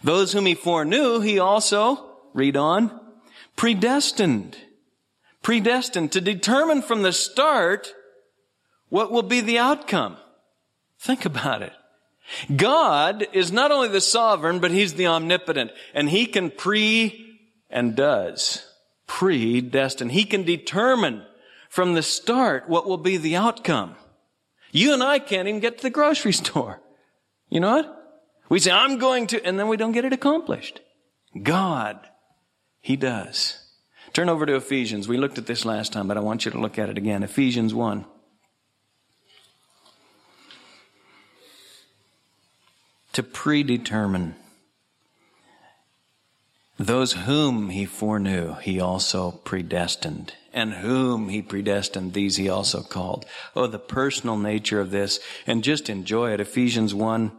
Those 0.04 0.34
whom 0.34 0.46
he 0.46 0.56
foreknew, 0.56 1.22
he 1.22 1.40
also, 1.40 2.18
read 2.34 2.58
on, 2.58 3.00
predestined. 3.56 4.58
Predestined 5.42 6.12
to 6.12 6.22
determine 6.22 6.82
from 6.82 7.02
the 7.02 7.14
start 7.14 7.94
what 8.90 9.12
will 9.12 9.24
be 9.24 9.40
the 9.40 9.58
outcome. 9.58 10.18
Think 11.00 11.26
about 11.26 11.62
it. 11.62 11.74
God 12.56 13.28
is 13.34 13.52
not 13.52 13.72
only 13.72 13.88
the 13.88 14.02
sovereign, 14.02 14.60
but 14.60 14.72
He's 14.72 14.94
the 14.94 15.08
omnipotent. 15.08 15.72
And 15.94 16.10
He 16.10 16.26
can 16.26 16.52
pre 16.52 17.38
and 17.70 17.96
does 17.96 18.66
predestine. 19.08 20.10
He 20.10 20.24
can 20.24 20.44
determine 20.44 21.26
from 21.70 21.94
the 21.94 22.04
start 22.04 22.70
what 22.70 22.88
will 22.88 22.98
be 22.98 23.18
the 23.18 23.36
outcome. 23.36 23.96
You 24.72 24.94
and 24.94 25.04
I 25.04 25.20
can't 25.20 25.48
even 25.48 25.60
get 25.60 25.78
to 25.78 25.84
the 25.84 25.90
grocery 25.90 26.34
store. 26.44 26.82
You 27.50 27.60
know 27.60 27.78
what? 27.78 27.96
We 28.50 28.60
say, 28.60 28.72
I'm 28.72 28.98
going 28.98 29.28
to, 29.28 29.44
and 29.46 29.60
then 29.60 29.68
we 29.68 29.78
don't 29.78 29.92
get 29.92 30.06
it 30.06 30.14
accomplished. 30.14 30.82
God, 31.42 32.00
He 32.82 32.96
does. 32.96 33.64
Turn 34.14 34.30
over 34.30 34.46
to 34.46 34.56
Ephesians. 34.56 35.08
We 35.08 35.18
looked 35.18 35.38
at 35.38 35.46
this 35.46 35.66
last 35.66 35.94
time, 35.94 36.08
but 36.08 36.18
I 36.18 36.22
want 36.22 36.46
you 36.46 36.52
to 36.52 36.60
look 36.60 36.80
at 36.80 36.90
it 36.90 36.98
again. 36.98 37.22
Ephesians 37.22 37.74
1. 37.74 38.06
To 43.14 43.24
predetermine. 43.24 44.36
Those 46.78 47.14
whom 47.14 47.70
he 47.70 47.86
foreknew, 47.86 48.56
he 48.56 48.80
also 48.80 49.32
predestined. 49.32 50.34
And 50.54 50.74
whom 50.76 51.30
he 51.30 51.42
predestined, 51.42 52.14
these 52.14 52.38
he 52.38 52.50
also 52.50 52.82
called. 52.82 53.26
Oh, 53.56 53.68
the 53.68 53.80
personal 53.80 54.38
nature 54.38 54.80
of 54.80 54.90
this. 54.90 55.20
And 55.46 55.64
just 55.64 55.90
enjoy 55.90 56.32
it. 56.32 56.40
Ephesians 56.40 56.96
1, 56.96 57.32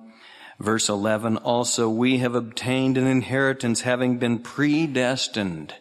verse 0.59 0.89
11. 0.89 1.39
Also, 1.39 1.89
we 1.89 2.19
have 2.19 2.35
obtained 2.35 2.99
an 2.99 3.07
inheritance 3.07 3.81
having 3.81 4.19
been 4.19 4.39
predestined 4.41 5.75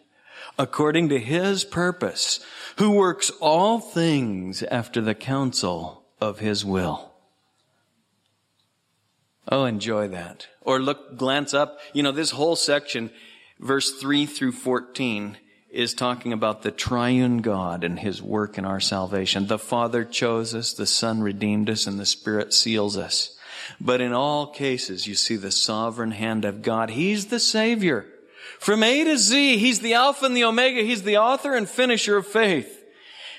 according 0.58 1.08
to 1.08 1.18
his 1.18 1.64
purpose, 1.64 2.38
who 2.76 2.90
works 2.90 3.30
all 3.40 3.80
things 3.80 4.62
after 4.64 5.00
the 5.00 5.14
counsel 5.14 6.04
of 6.20 6.38
his 6.38 6.64
will. 6.64 7.09
Oh, 9.48 9.64
enjoy 9.64 10.08
that. 10.08 10.48
Or 10.60 10.80
look, 10.80 11.16
glance 11.16 11.54
up. 11.54 11.78
You 11.92 12.02
know, 12.02 12.12
this 12.12 12.30
whole 12.30 12.56
section, 12.56 13.10
verse 13.58 13.92
3 13.92 14.26
through 14.26 14.52
14, 14.52 15.36
is 15.70 15.94
talking 15.94 16.32
about 16.32 16.62
the 16.62 16.70
triune 16.70 17.38
God 17.38 17.84
and 17.84 17.98
his 17.98 18.20
work 18.20 18.58
in 18.58 18.64
our 18.64 18.80
salvation. 18.80 19.46
The 19.46 19.58
Father 19.58 20.04
chose 20.04 20.54
us, 20.54 20.72
the 20.72 20.86
Son 20.86 21.22
redeemed 21.22 21.70
us, 21.70 21.86
and 21.86 21.98
the 21.98 22.06
Spirit 22.06 22.52
seals 22.52 22.96
us. 22.96 23.36
But 23.80 24.00
in 24.00 24.12
all 24.12 24.48
cases, 24.48 25.06
you 25.06 25.14
see 25.14 25.36
the 25.36 25.50
sovereign 25.52 26.10
hand 26.10 26.44
of 26.44 26.62
God. 26.62 26.90
He's 26.90 27.26
the 27.26 27.38
Savior. 27.38 28.06
From 28.58 28.82
A 28.82 29.04
to 29.04 29.16
Z, 29.16 29.58
He's 29.58 29.80
the 29.80 29.94
Alpha 29.94 30.26
and 30.26 30.36
the 30.36 30.44
Omega. 30.44 30.82
He's 30.82 31.02
the 31.02 31.18
author 31.18 31.54
and 31.54 31.68
finisher 31.68 32.16
of 32.16 32.26
faith. 32.26 32.79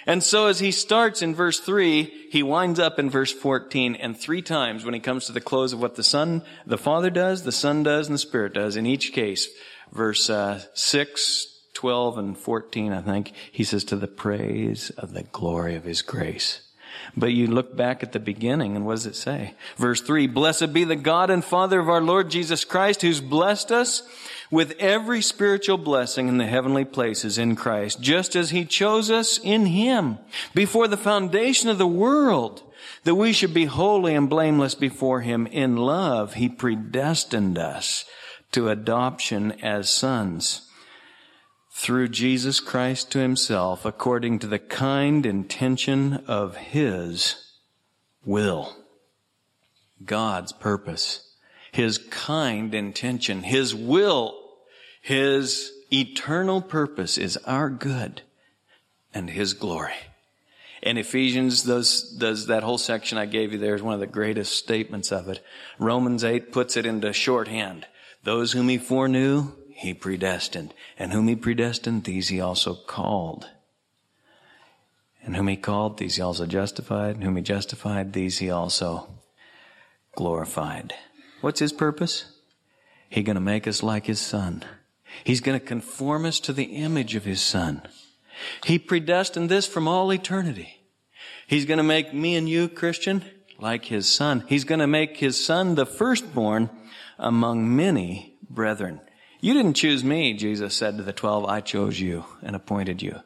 And 0.05 0.23
so 0.23 0.47
as 0.47 0.59
he 0.59 0.71
starts 0.71 1.21
in 1.21 1.35
verse 1.35 1.59
3, 1.59 2.27
he 2.31 2.43
winds 2.43 2.79
up 2.79 2.97
in 2.97 3.09
verse 3.09 3.31
14, 3.31 3.95
and 3.95 4.17
three 4.17 4.41
times 4.41 4.83
when 4.83 4.93
he 4.93 4.99
comes 4.99 5.25
to 5.25 5.31
the 5.31 5.41
close 5.41 5.73
of 5.73 5.81
what 5.81 5.95
the 5.95 6.03
Son, 6.03 6.43
the 6.65 6.77
Father 6.77 7.09
does, 7.09 7.43
the 7.43 7.51
Son 7.51 7.83
does, 7.83 8.07
and 8.07 8.15
the 8.15 8.19
Spirit 8.19 8.53
does, 8.53 8.75
in 8.75 8.85
each 8.85 9.13
case, 9.13 9.47
verse 9.91 10.29
uh, 10.29 10.61
6, 10.73 11.47
12, 11.73 12.17
and 12.17 12.37
14, 12.37 12.93
I 12.93 13.01
think, 13.01 13.33
he 13.51 13.63
says, 13.63 13.83
to 13.85 13.95
the 13.95 14.07
praise 14.07 14.89
of 14.91 15.13
the 15.13 15.23
glory 15.23 15.75
of 15.75 15.83
his 15.83 16.01
grace. 16.01 16.61
But 17.15 17.27
you 17.27 17.47
look 17.47 17.75
back 17.75 18.03
at 18.03 18.11
the 18.11 18.19
beginning, 18.19 18.75
and 18.75 18.85
what 18.85 18.93
does 18.93 19.05
it 19.05 19.15
say? 19.15 19.53
Verse 19.77 20.01
3, 20.01 20.27
Blessed 20.27 20.73
be 20.73 20.83
the 20.83 20.95
God 20.95 21.29
and 21.29 21.43
Father 21.43 21.79
of 21.79 21.89
our 21.89 22.01
Lord 22.01 22.29
Jesus 22.29 22.65
Christ, 22.65 23.01
who's 23.01 23.21
blessed 23.21 23.71
us 23.71 24.03
with 24.51 24.75
every 24.79 25.21
spiritual 25.21 25.77
blessing 25.77 26.27
in 26.27 26.37
the 26.37 26.45
heavenly 26.45 26.83
places 26.83 27.37
in 27.37 27.55
Christ, 27.55 28.01
just 28.01 28.35
as 28.35 28.49
He 28.49 28.65
chose 28.65 29.09
us 29.09 29.39
in 29.41 29.67
Him 29.67 30.19
before 30.53 30.89
the 30.89 30.97
foundation 30.97 31.69
of 31.69 31.77
the 31.77 31.87
world, 31.87 32.61
that 33.05 33.15
we 33.15 33.31
should 33.31 33.53
be 33.53 33.65
holy 33.65 34.13
and 34.13 34.29
blameless 34.29 34.75
before 34.75 35.21
Him. 35.21 35.47
In 35.47 35.77
love, 35.77 36.33
He 36.33 36.49
predestined 36.49 37.57
us 37.57 38.03
to 38.51 38.69
adoption 38.69 39.53
as 39.63 39.89
sons 39.89 40.67
through 41.71 42.09
Jesus 42.09 42.59
Christ 42.59 43.09
to 43.11 43.19
Himself, 43.19 43.85
according 43.85 44.39
to 44.39 44.47
the 44.47 44.59
kind 44.59 45.25
intention 45.25 46.25
of 46.27 46.57
His 46.57 47.53
will. 48.25 48.75
God's 50.03 50.51
purpose. 50.51 51.27
His 51.71 51.97
kind 51.97 52.75
intention, 52.75 53.43
His 53.43 53.73
will 53.73 54.40
his 55.01 55.73
eternal 55.91 56.61
purpose 56.61 57.17
is 57.17 57.35
our 57.37 57.69
good 57.69 58.21
and 59.13 59.29
His 59.29 59.53
glory. 59.53 59.95
And 60.83 60.97
Ephesians 60.97 61.63
does, 61.63 62.15
does 62.17 62.47
that 62.47 62.63
whole 62.63 62.77
section 62.77 63.17
I 63.17 63.25
gave 63.25 63.51
you 63.51 63.59
there 63.59 63.75
is 63.75 63.83
one 63.83 63.93
of 63.93 63.99
the 63.99 64.07
greatest 64.07 64.55
statements 64.55 65.11
of 65.11 65.27
it. 65.27 65.43
Romans 65.77 66.23
8 66.23 66.51
puts 66.51 66.77
it 66.77 66.85
into 66.85 67.13
shorthand. 67.13 67.85
Those 68.23 68.51
whom 68.51 68.69
He 68.69 68.77
foreknew, 68.77 69.51
He 69.69 69.93
predestined. 69.93 70.73
And 70.97 71.11
whom 71.11 71.27
He 71.27 71.35
predestined, 71.35 72.03
these 72.03 72.29
He 72.29 72.39
also 72.39 72.75
called. 72.75 73.47
And 75.23 75.35
whom 75.35 75.47
He 75.47 75.57
called, 75.57 75.97
these 75.97 76.15
He 76.15 76.21
also 76.21 76.45
justified. 76.45 77.15
And 77.15 77.23
whom 77.23 77.35
He 77.35 77.43
justified, 77.43 78.13
these 78.13 78.37
He 78.37 78.49
also 78.49 79.07
glorified. 80.15 80.93
What's 81.41 81.59
His 81.59 81.73
purpose? 81.73 82.25
He 83.09 83.23
to 83.35 83.41
make 83.41 83.67
us 83.67 83.83
like 83.83 84.05
His 84.05 84.19
Son. 84.19 84.63
He's 85.23 85.41
going 85.41 85.59
to 85.59 85.65
conform 85.65 86.25
us 86.25 86.39
to 86.41 86.53
the 86.53 86.75
image 86.75 87.15
of 87.15 87.25
His 87.25 87.41
Son. 87.41 87.81
He 88.65 88.79
predestined 88.79 89.49
this 89.49 89.67
from 89.67 89.87
all 89.87 90.11
eternity. 90.11 90.81
He's 91.47 91.65
going 91.65 91.77
to 91.77 91.83
make 91.83 92.13
me 92.13 92.35
and 92.35 92.49
you, 92.49 92.67
Christian, 92.69 93.23
like 93.59 93.85
His 93.85 94.07
Son. 94.07 94.43
He's 94.47 94.63
going 94.63 94.79
to 94.79 94.87
make 94.87 95.17
His 95.17 95.43
Son 95.43 95.75
the 95.75 95.85
firstborn 95.85 96.69
among 97.19 97.75
many 97.75 98.37
brethren. 98.49 99.01
You 99.39 99.53
didn't 99.53 99.73
choose 99.73 100.03
me, 100.03 100.33
Jesus 100.33 100.75
said 100.75 100.97
to 100.97 101.03
the 101.03 101.13
twelve. 101.13 101.45
I 101.45 101.61
chose 101.61 101.99
you 101.99 102.25
and 102.41 102.55
appointed 102.55 103.01
you. 103.01 103.21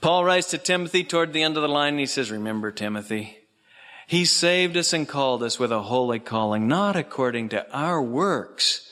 Paul 0.00 0.24
writes 0.24 0.48
to 0.50 0.58
Timothy 0.58 1.04
toward 1.04 1.32
the 1.32 1.42
end 1.42 1.56
of 1.56 1.62
the 1.62 1.68
line, 1.68 1.94
and 1.94 2.00
he 2.00 2.06
says, 2.06 2.30
Remember, 2.30 2.70
Timothy, 2.70 3.36
he 4.06 4.24
saved 4.24 4.76
us 4.76 4.92
and 4.92 5.06
called 5.06 5.42
us 5.42 5.58
with 5.58 5.70
a 5.70 5.82
holy 5.82 6.18
calling, 6.18 6.66
not 6.66 6.96
according 6.96 7.50
to 7.50 7.70
our 7.72 8.02
works, 8.02 8.90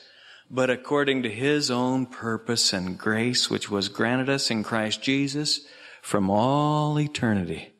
but 0.49 0.69
according 0.69 1.23
to 1.23 1.29
his 1.29 1.69
own 1.69 2.05
purpose 2.05 2.73
and 2.73 2.97
grace, 2.97 3.49
which 3.49 3.69
was 3.69 3.89
granted 3.89 4.29
us 4.29 4.49
in 4.49 4.63
Christ 4.63 5.01
Jesus 5.01 5.61
from 6.01 6.29
all 6.29 6.99
eternity. 6.99 7.73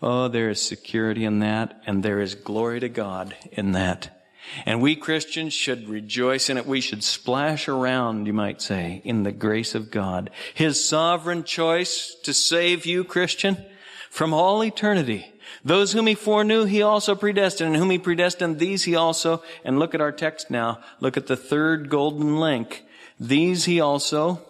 Oh, 0.00 0.28
there 0.28 0.50
is 0.50 0.60
security 0.60 1.24
in 1.24 1.38
that, 1.40 1.80
and 1.86 2.02
there 2.02 2.20
is 2.20 2.34
glory 2.34 2.80
to 2.80 2.88
God 2.88 3.36
in 3.52 3.72
that. 3.72 4.22
And 4.66 4.82
we 4.82 4.96
Christians 4.96 5.52
should 5.52 5.88
rejoice 5.88 6.50
in 6.50 6.58
it. 6.58 6.66
We 6.66 6.80
should 6.80 7.04
splash 7.04 7.68
around, 7.68 8.26
you 8.26 8.32
might 8.32 8.60
say, 8.60 9.00
in 9.04 9.22
the 9.22 9.30
grace 9.30 9.74
of 9.74 9.90
God. 9.90 10.30
His 10.54 10.84
sovereign 10.84 11.44
choice 11.44 12.16
to 12.24 12.34
save 12.34 12.84
you, 12.84 13.04
Christian, 13.04 13.64
from 14.10 14.34
all 14.34 14.64
eternity 14.64 15.31
those 15.64 15.92
whom 15.92 16.06
he 16.06 16.14
foreknew, 16.14 16.64
he 16.64 16.82
also 16.82 17.14
predestined, 17.14 17.68
and 17.68 17.76
whom 17.76 17.90
he 17.90 17.98
predestined, 17.98 18.58
these 18.58 18.84
he 18.84 18.94
also, 18.94 19.42
and 19.64 19.78
look 19.78 19.94
at 19.94 20.00
our 20.00 20.12
text 20.12 20.50
now, 20.50 20.80
look 21.00 21.16
at 21.16 21.26
the 21.26 21.36
third 21.36 21.88
golden 21.88 22.38
link. 22.38 22.84
These 23.18 23.64
he 23.66 23.80
also 23.80 24.42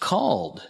called. 0.00 0.62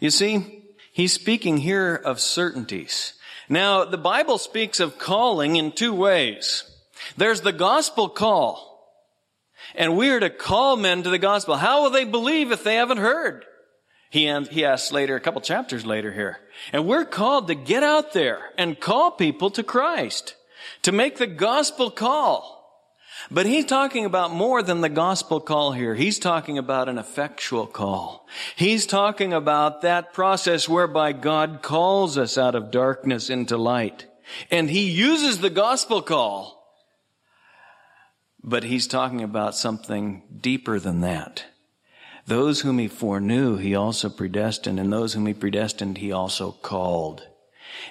You 0.00 0.10
see, 0.10 0.62
he's 0.92 1.12
speaking 1.12 1.58
here 1.58 1.94
of 1.94 2.20
certainties. 2.20 3.14
Now, 3.48 3.84
the 3.84 3.98
Bible 3.98 4.38
speaks 4.38 4.80
of 4.80 4.98
calling 4.98 5.56
in 5.56 5.72
two 5.72 5.94
ways. 5.94 6.64
There's 7.16 7.42
the 7.42 7.52
gospel 7.52 8.08
call. 8.08 8.70
And 9.74 9.96
we 9.96 10.10
are 10.10 10.20
to 10.20 10.30
call 10.30 10.76
men 10.76 11.02
to 11.02 11.10
the 11.10 11.18
gospel. 11.18 11.56
How 11.56 11.82
will 11.82 11.90
they 11.90 12.04
believe 12.04 12.52
if 12.52 12.62
they 12.62 12.76
haven't 12.76 12.98
heard? 12.98 13.44
He, 14.14 14.32
he 14.52 14.64
asks 14.64 14.92
later, 14.92 15.16
a 15.16 15.20
couple 15.20 15.40
chapters 15.40 15.84
later 15.84 16.12
here. 16.12 16.38
And 16.72 16.86
we're 16.86 17.04
called 17.04 17.48
to 17.48 17.56
get 17.56 17.82
out 17.82 18.12
there 18.12 18.52
and 18.56 18.78
call 18.78 19.10
people 19.10 19.50
to 19.50 19.64
Christ, 19.64 20.36
to 20.82 20.92
make 20.92 21.16
the 21.16 21.26
gospel 21.26 21.90
call. 21.90 22.86
But 23.28 23.46
he's 23.46 23.64
talking 23.64 24.04
about 24.04 24.30
more 24.30 24.62
than 24.62 24.82
the 24.82 24.88
gospel 24.88 25.40
call 25.40 25.72
here. 25.72 25.96
He's 25.96 26.20
talking 26.20 26.58
about 26.58 26.88
an 26.88 26.96
effectual 26.96 27.66
call. 27.66 28.28
He's 28.54 28.86
talking 28.86 29.32
about 29.32 29.82
that 29.82 30.12
process 30.12 30.68
whereby 30.68 31.10
God 31.10 31.60
calls 31.60 32.16
us 32.16 32.38
out 32.38 32.54
of 32.54 32.70
darkness 32.70 33.30
into 33.30 33.56
light. 33.56 34.06
And 34.48 34.70
he 34.70 34.92
uses 34.92 35.40
the 35.40 35.50
gospel 35.50 36.02
call. 36.02 36.64
But 38.44 38.62
he's 38.62 38.86
talking 38.86 39.24
about 39.24 39.56
something 39.56 40.22
deeper 40.40 40.78
than 40.78 41.00
that. 41.00 41.46
Those 42.26 42.62
whom 42.62 42.78
he 42.78 42.88
foreknew, 42.88 43.56
he 43.56 43.74
also 43.74 44.08
predestined, 44.08 44.80
and 44.80 44.92
those 44.92 45.12
whom 45.12 45.26
he 45.26 45.34
predestined, 45.34 45.98
he 45.98 46.10
also 46.10 46.52
called. 46.52 47.26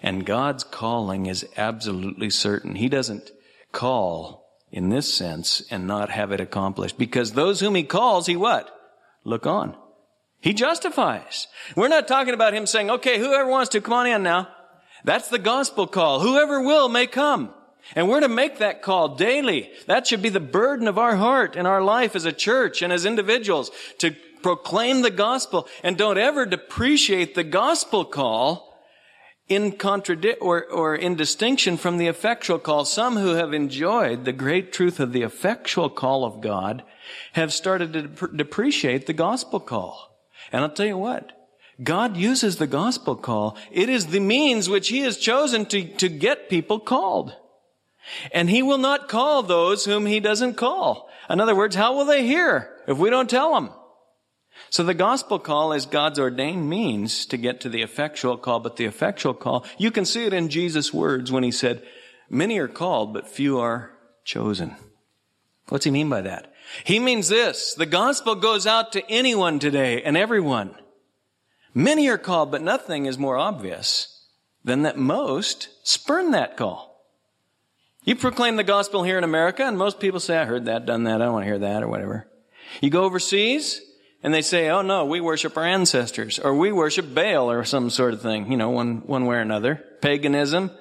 And 0.01 0.25
God's 0.25 0.63
calling 0.63 1.27
is 1.27 1.47
absolutely 1.55 2.29
certain. 2.29 2.75
He 2.75 2.89
doesn't 2.89 3.31
call 3.71 4.43
in 4.71 4.89
this 4.89 5.13
sense 5.13 5.61
and 5.69 5.85
not 5.85 6.09
have 6.09 6.31
it 6.31 6.41
accomplished. 6.41 6.97
Because 6.97 7.33
those 7.33 7.59
whom 7.59 7.75
he 7.75 7.83
calls, 7.83 8.25
he 8.25 8.35
what? 8.35 8.69
Look 9.23 9.45
on. 9.45 9.77
He 10.39 10.53
justifies. 10.53 11.47
We're 11.75 11.87
not 11.87 12.07
talking 12.07 12.33
about 12.33 12.53
him 12.53 12.65
saying, 12.65 12.89
okay, 12.89 13.19
whoever 13.19 13.49
wants 13.49 13.69
to, 13.69 13.81
come 13.81 13.93
on 13.93 14.07
in 14.07 14.23
now. 14.23 14.49
That's 15.05 15.29
the 15.29 15.39
gospel 15.39 15.85
call. 15.85 16.21
Whoever 16.21 16.61
will 16.61 16.89
may 16.89 17.07
come. 17.07 17.53
And 17.95 18.09
we're 18.09 18.21
to 18.21 18.29
make 18.29 18.59
that 18.59 18.81
call 18.81 19.15
daily. 19.15 19.71
That 19.87 20.07
should 20.07 20.21
be 20.21 20.29
the 20.29 20.39
burden 20.39 20.87
of 20.87 20.97
our 20.97 21.15
heart 21.15 21.55
and 21.55 21.67
our 21.67 21.81
life 21.81 22.15
as 22.15 22.25
a 22.25 22.31
church 22.31 22.81
and 22.81 22.93
as 22.93 23.05
individuals 23.05 23.71
to 23.99 24.15
proclaim 24.41 25.01
the 25.01 25.11
gospel 25.11 25.67
and 25.83 25.97
don't 25.97 26.17
ever 26.17 26.45
depreciate 26.45 27.35
the 27.35 27.43
gospel 27.43 28.05
call 28.05 28.73
in 29.49 29.73
contradict 29.73 30.41
or, 30.41 30.65
or 30.65 30.95
in 30.95 31.15
distinction 31.15 31.77
from 31.77 31.97
the 31.97 32.07
effectual 32.07 32.59
call. 32.59 32.85
Some 32.85 33.17
who 33.17 33.33
have 33.33 33.53
enjoyed 33.53 34.25
the 34.25 34.33
great 34.33 34.71
truth 34.71 34.99
of 34.99 35.11
the 35.13 35.21
effectual 35.21 35.89
call 35.89 36.25
of 36.25 36.41
God 36.41 36.83
have 37.33 37.53
started 37.53 37.93
to 37.93 38.01
dep- 38.03 38.37
depreciate 38.37 39.05
the 39.05 39.13
gospel 39.13 39.59
call. 39.59 40.17
And 40.51 40.61
I'll 40.61 40.69
tell 40.69 40.85
you 40.85 40.97
what, 40.97 41.31
God 41.81 42.15
uses 42.15 42.57
the 42.57 42.67
gospel 42.67 43.15
call. 43.15 43.57
It 43.71 43.89
is 43.89 44.07
the 44.07 44.19
means 44.19 44.69
which 44.69 44.89
He 44.89 44.99
has 44.99 45.17
chosen 45.17 45.65
to, 45.67 45.83
to 45.97 46.09
get 46.09 46.49
people 46.49 46.79
called. 46.79 47.35
And 48.31 48.49
He 48.49 48.61
will 48.61 48.77
not 48.77 49.09
call 49.09 49.43
those 49.43 49.85
whom 49.85 50.05
He 50.05 50.19
doesn't 50.19 50.55
call. 50.55 51.09
In 51.29 51.39
other 51.39 51.55
words, 51.55 51.75
how 51.75 51.95
will 51.95 52.05
they 52.05 52.25
hear 52.25 52.75
if 52.87 52.97
we 52.97 53.09
don't 53.09 53.29
tell 53.29 53.53
them? 53.53 53.71
So 54.69 54.83
the 54.83 54.93
gospel 54.93 55.39
call 55.39 55.73
is 55.73 55.85
God's 55.85 56.19
ordained 56.19 56.69
means 56.69 57.25
to 57.27 57.37
get 57.37 57.61
to 57.61 57.69
the 57.69 57.81
effectual 57.81 58.37
call, 58.37 58.59
but 58.59 58.75
the 58.75 58.85
effectual 58.85 59.33
call, 59.33 59.65
you 59.77 59.91
can 59.91 60.05
see 60.05 60.25
it 60.25 60.33
in 60.33 60.49
Jesus' 60.49 60.93
words 60.93 61.31
when 61.31 61.43
he 61.43 61.51
said, 61.51 61.83
many 62.29 62.59
are 62.59 62.67
called, 62.67 63.13
but 63.13 63.27
few 63.27 63.59
are 63.59 63.91
chosen. 64.23 64.75
What's 65.69 65.85
he 65.85 65.91
mean 65.91 66.09
by 66.09 66.21
that? 66.21 66.53
He 66.83 66.99
means 66.99 67.29
this, 67.29 67.73
the 67.73 67.85
gospel 67.85 68.35
goes 68.35 68.65
out 68.67 68.91
to 68.93 69.11
anyone 69.11 69.59
today 69.59 70.01
and 70.01 70.17
everyone. 70.17 70.75
Many 71.73 72.07
are 72.09 72.17
called, 72.17 72.51
but 72.51 72.61
nothing 72.61 73.05
is 73.05 73.17
more 73.17 73.37
obvious 73.37 74.27
than 74.63 74.83
that 74.83 74.97
most 74.97 75.69
spurn 75.83 76.31
that 76.31 76.57
call. 76.57 76.92
You 78.05 78.17
proclaim 78.17 78.57
the 78.57 78.65
gospel 78.65 79.03
here 79.03 79.17
in 79.17 79.23
America, 79.23 79.63
and 79.63 79.77
most 79.77 80.01
people 80.01 80.19
say, 80.19 80.37
I 80.37 80.43
heard 80.43 80.65
that, 80.65 80.85
done 80.85 81.05
that, 81.05 81.21
I 81.21 81.25
don't 81.25 81.33
want 81.33 81.43
to 81.43 81.47
hear 81.47 81.59
that, 81.59 81.83
or 81.83 81.87
whatever. 81.87 82.27
You 82.81 82.89
go 82.89 83.05
overseas, 83.05 83.81
and 84.21 84.33
they 84.33 84.41
say, 84.41 84.69
oh 84.69 84.81
no, 84.81 85.05
we 85.05 85.21
worship 85.21 85.55
our 85.55 85.63
ancestors, 85.63 86.37
or 86.37 86.53
we 86.53 86.73
worship 86.73 87.13
Baal, 87.13 87.49
or 87.49 87.63
some 87.63 87.89
sort 87.89 88.13
of 88.13 88.21
thing, 88.21 88.51
you 88.51 88.57
know, 88.57 88.71
one, 88.71 89.07
one 89.07 89.25
way 89.25 89.37
or 89.37 89.39
another. 89.39 89.75
Paganism, 90.01 90.71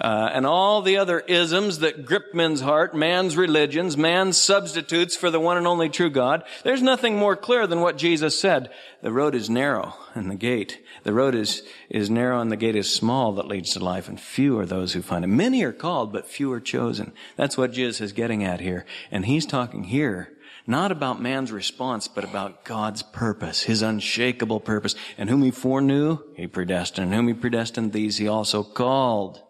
uh, 0.00 0.30
and 0.32 0.46
all 0.46 0.82
the 0.82 0.96
other 0.96 1.20
isms 1.20 1.80
that 1.80 2.04
grip 2.04 2.34
men's 2.34 2.60
heart, 2.60 2.94
man's 2.94 3.36
religions, 3.36 3.96
man's 3.96 4.36
substitutes 4.36 5.16
for 5.16 5.30
the 5.30 5.40
one 5.40 5.56
and 5.56 5.66
only 5.66 5.88
true 5.88 6.10
God. 6.10 6.44
There's 6.62 6.82
nothing 6.82 7.16
more 7.16 7.36
clear 7.36 7.66
than 7.66 7.80
what 7.80 7.98
Jesus 7.98 8.38
said. 8.38 8.70
The 9.02 9.12
road 9.12 9.34
is 9.34 9.50
narrow 9.50 9.94
and 10.14 10.30
the 10.30 10.36
gate. 10.36 10.84
The 11.02 11.12
road 11.12 11.34
is, 11.34 11.62
is 11.88 12.10
narrow 12.10 12.40
and 12.40 12.52
the 12.52 12.56
gate 12.56 12.76
is 12.76 12.92
small 12.92 13.32
that 13.34 13.48
leads 13.48 13.72
to 13.72 13.80
life 13.84 14.08
and 14.08 14.20
few 14.20 14.58
are 14.58 14.66
those 14.66 14.92
who 14.92 15.02
find 15.02 15.24
it. 15.24 15.28
Many 15.28 15.64
are 15.64 15.72
called, 15.72 16.12
but 16.12 16.26
few 16.26 16.52
are 16.52 16.60
chosen. 16.60 17.12
That's 17.36 17.58
what 17.58 17.72
Jesus 17.72 18.00
is 18.00 18.12
getting 18.12 18.44
at 18.44 18.60
here. 18.60 18.86
And 19.10 19.26
he's 19.26 19.46
talking 19.46 19.84
here 19.84 20.32
not 20.68 20.92
about 20.92 21.20
man's 21.20 21.50
response, 21.50 22.08
but 22.08 22.24
about 22.24 22.62
God's 22.62 23.02
purpose, 23.02 23.62
His 23.62 23.80
unshakable 23.80 24.60
purpose. 24.60 24.94
And 25.16 25.30
whom 25.30 25.42
He 25.42 25.50
foreknew, 25.50 26.18
He 26.36 26.46
predestined. 26.46 27.06
And 27.06 27.14
whom 27.14 27.28
He 27.28 27.32
predestined, 27.32 27.94
these 27.94 28.18
He 28.18 28.28
also 28.28 28.62
called. 28.62 29.42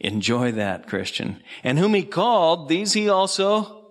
Enjoy 0.00 0.52
that, 0.52 0.86
Christian. 0.86 1.42
And 1.64 1.78
whom 1.78 1.94
He 1.94 2.02
called, 2.02 2.68
these 2.68 2.92
He 2.92 3.08
also, 3.08 3.86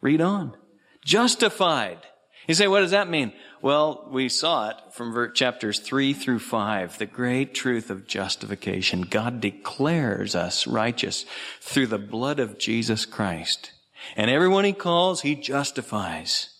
read 0.00 0.20
on, 0.20 0.56
justified. 1.04 1.98
You 2.46 2.54
say, 2.54 2.68
what 2.68 2.80
does 2.80 2.92
that 2.92 3.10
mean? 3.10 3.32
Well, 3.60 4.08
we 4.10 4.28
saw 4.28 4.70
it 4.70 4.76
from 4.92 5.32
chapters 5.34 5.80
3 5.80 6.12
through 6.12 6.38
5, 6.38 6.98
the 6.98 7.06
great 7.06 7.54
truth 7.54 7.90
of 7.90 8.06
justification. 8.06 9.02
God 9.02 9.40
declares 9.40 10.34
us 10.34 10.66
righteous 10.66 11.26
through 11.60 11.88
the 11.88 11.98
blood 11.98 12.38
of 12.40 12.58
Jesus 12.58 13.04
Christ. 13.04 13.72
And 14.16 14.30
everyone 14.30 14.64
he 14.64 14.72
calls, 14.72 15.22
he 15.22 15.34
justifies. 15.34 16.50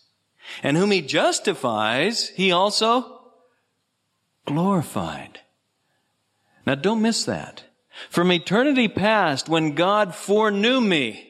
And 0.63 0.77
whom 0.77 0.91
he 0.91 1.01
justifies, 1.01 2.31
he 2.31 2.51
also 2.53 3.21
glorified. 4.45 5.41
Now 6.67 6.75
don't 6.75 7.03
miss 7.03 7.25
that. 7.25 7.63
From 8.11 8.33
eternity 8.33 8.89
past, 8.89 9.49
when 9.49 9.75
God 9.75 10.15
foreknew 10.15 10.81
me, 10.81 11.29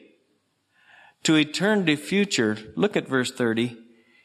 to 1.23 1.35
eternity 1.35 1.95
future, 1.95 2.57
look 2.75 2.95
at 2.95 3.07
verse 3.07 3.31
30. 3.31 3.77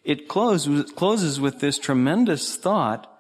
It 0.05 0.29
closes, 0.29 0.93
closes 0.93 1.41
with 1.41 1.61
this 1.61 1.79
tremendous 1.79 2.57
thought, 2.57 3.11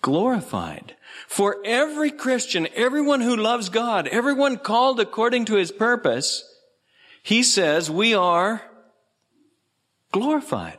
glorified. 0.00 0.96
For 1.28 1.58
every 1.64 2.10
Christian, 2.10 2.66
everyone 2.74 3.20
who 3.20 3.36
loves 3.36 3.68
God, 3.68 4.08
everyone 4.08 4.56
called 4.56 4.98
according 4.98 5.44
to 5.46 5.56
his 5.56 5.70
purpose, 5.70 6.42
he 7.22 7.42
says 7.42 7.90
we 7.90 8.14
are 8.14 8.62
glorified. 10.10 10.78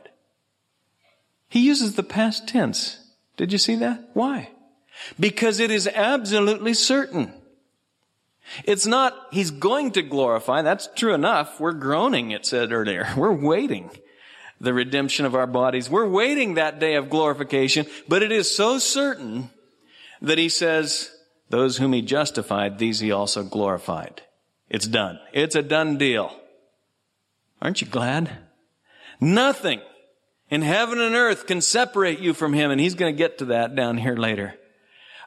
He 1.48 1.60
uses 1.60 1.94
the 1.94 2.02
past 2.02 2.48
tense. 2.48 2.98
Did 3.36 3.52
you 3.52 3.58
see 3.58 3.76
that? 3.76 4.10
Why? 4.12 4.50
Because 5.18 5.60
it 5.60 5.70
is 5.70 5.86
absolutely 5.86 6.74
certain. 6.74 7.32
It's 8.64 8.86
not, 8.86 9.14
he's 9.30 9.50
going 9.50 9.92
to 9.92 10.02
glorify. 10.02 10.62
That's 10.62 10.88
true 10.94 11.14
enough. 11.14 11.58
We're 11.60 11.72
groaning, 11.72 12.30
it 12.30 12.46
said 12.46 12.72
earlier. 12.72 13.08
We're 13.16 13.32
waiting 13.32 13.90
the 14.60 14.74
redemption 14.74 15.26
of 15.26 15.34
our 15.34 15.46
bodies. 15.46 15.90
We're 15.90 16.08
waiting 16.08 16.54
that 16.54 16.78
day 16.78 16.94
of 16.94 17.10
glorification, 17.10 17.86
but 18.08 18.22
it 18.22 18.32
is 18.32 18.54
so 18.54 18.78
certain 18.78 19.50
that 20.22 20.38
he 20.38 20.48
says, 20.48 21.10
those 21.50 21.76
whom 21.76 21.92
he 21.92 22.02
justified, 22.02 22.78
these 22.78 23.00
he 23.00 23.12
also 23.12 23.42
glorified. 23.42 24.22
It's 24.68 24.86
done. 24.86 25.18
It's 25.32 25.56
a 25.56 25.62
done 25.62 25.98
deal. 25.98 26.34
Aren't 27.60 27.80
you 27.80 27.86
glad? 27.86 28.30
Nothing 29.20 29.80
in 30.50 30.62
heaven 30.62 31.00
and 31.00 31.14
earth 31.14 31.46
can 31.46 31.60
separate 31.60 32.20
you 32.20 32.34
from 32.34 32.52
him, 32.52 32.70
and 32.70 32.80
he's 32.80 32.94
going 32.94 33.12
to 33.12 33.18
get 33.18 33.38
to 33.38 33.46
that 33.46 33.74
down 33.74 33.98
here 33.98 34.16
later. 34.16 34.54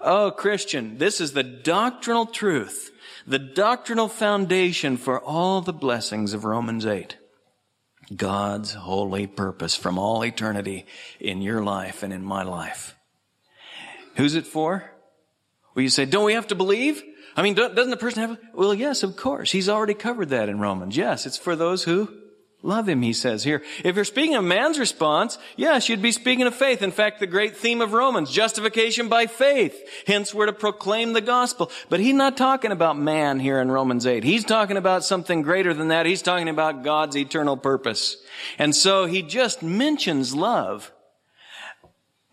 Oh, 0.01 0.31
Christian, 0.31 0.97
this 0.97 1.19
is 1.19 1.33
the 1.33 1.43
doctrinal 1.43 2.25
truth, 2.25 2.91
the 3.25 3.39
doctrinal 3.39 4.07
foundation 4.07 4.97
for 4.97 5.19
all 5.19 5.61
the 5.61 5.73
blessings 5.73 6.33
of 6.33 6.45
Romans 6.45 6.85
8. 6.85 7.17
God's 8.15 8.73
holy 8.73 9.27
purpose 9.27 9.75
from 9.75 9.97
all 9.97 10.23
eternity 10.23 10.85
in 11.19 11.41
your 11.41 11.63
life 11.63 12.03
and 12.03 12.13
in 12.13 12.23
my 12.23 12.43
life. 12.43 12.95
Who's 14.15 14.35
it 14.35 14.47
for? 14.47 14.91
Well, 15.75 15.83
you 15.83 15.89
say, 15.89 16.05
don't 16.05 16.25
we 16.25 16.33
have 16.33 16.47
to 16.47 16.55
believe? 16.55 17.03
I 17.35 17.41
mean, 17.41 17.53
doesn't 17.53 17.89
the 17.89 17.97
person 17.97 18.29
have? 18.29 18.39
Well, 18.53 18.73
yes, 18.73 19.03
of 19.03 19.15
course. 19.15 19.51
He's 19.51 19.69
already 19.69 19.93
covered 19.93 20.29
that 20.29 20.49
in 20.49 20.59
Romans. 20.59 20.95
Yes, 20.95 21.25
it's 21.25 21.37
for 21.37 21.55
those 21.55 21.83
who 21.83 22.11
love 22.67 22.87
him, 22.87 23.01
he 23.01 23.13
says 23.13 23.43
here. 23.43 23.63
If 23.83 23.95
you're 23.95 24.05
speaking 24.05 24.35
of 24.35 24.43
man's 24.43 24.77
response, 24.77 25.37
yes, 25.55 25.87
you'd 25.87 26.01
be 26.01 26.11
speaking 26.11 26.45
of 26.45 26.53
faith. 26.53 26.81
In 26.81 26.91
fact, 26.91 27.19
the 27.19 27.25
great 27.25 27.55
theme 27.55 27.81
of 27.81 27.93
Romans, 27.93 28.29
justification 28.29 29.07
by 29.07 29.25
faith. 29.25 29.75
Hence, 30.05 30.33
we're 30.33 30.45
to 30.47 30.53
proclaim 30.53 31.13
the 31.13 31.21
gospel. 31.21 31.71
But 31.89 32.01
he's 32.01 32.13
not 32.13 32.37
talking 32.37 32.71
about 32.71 32.97
man 32.97 33.39
here 33.39 33.59
in 33.61 33.71
Romans 33.71 34.05
8. 34.05 34.23
He's 34.23 34.43
talking 34.43 34.77
about 34.77 35.03
something 35.03 35.41
greater 35.41 35.73
than 35.73 35.87
that. 35.87 36.05
He's 36.05 36.21
talking 36.21 36.49
about 36.49 36.83
God's 36.83 37.15
eternal 37.15 37.57
purpose. 37.57 38.17
And 38.59 38.75
so 38.75 39.05
he 39.05 39.21
just 39.21 39.63
mentions 39.63 40.35
love. 40.35 40.91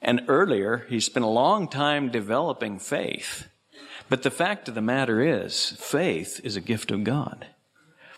And 0.03 0.23
earlier, 0.29 0.85
he 0.91 1.01
spent 1.01 1.25
a 1.25 1.29
long 1.29 1.69
time 1.69 2.11
developing 2.11 2.79
faith. 2.79 3.49
But 4.11 4.23
the 4.23 4.31
fact 4.31 4.69
of 4.69 4.75
the 4.75 4.83
matter 4.83 5.23
is, 5.23 5.71
faith 5.79 6.41
is 6.45 6.57
a 6.57 6.61
gift 6.61 6.91
of 6.91 7.05
God. 7.05 7.47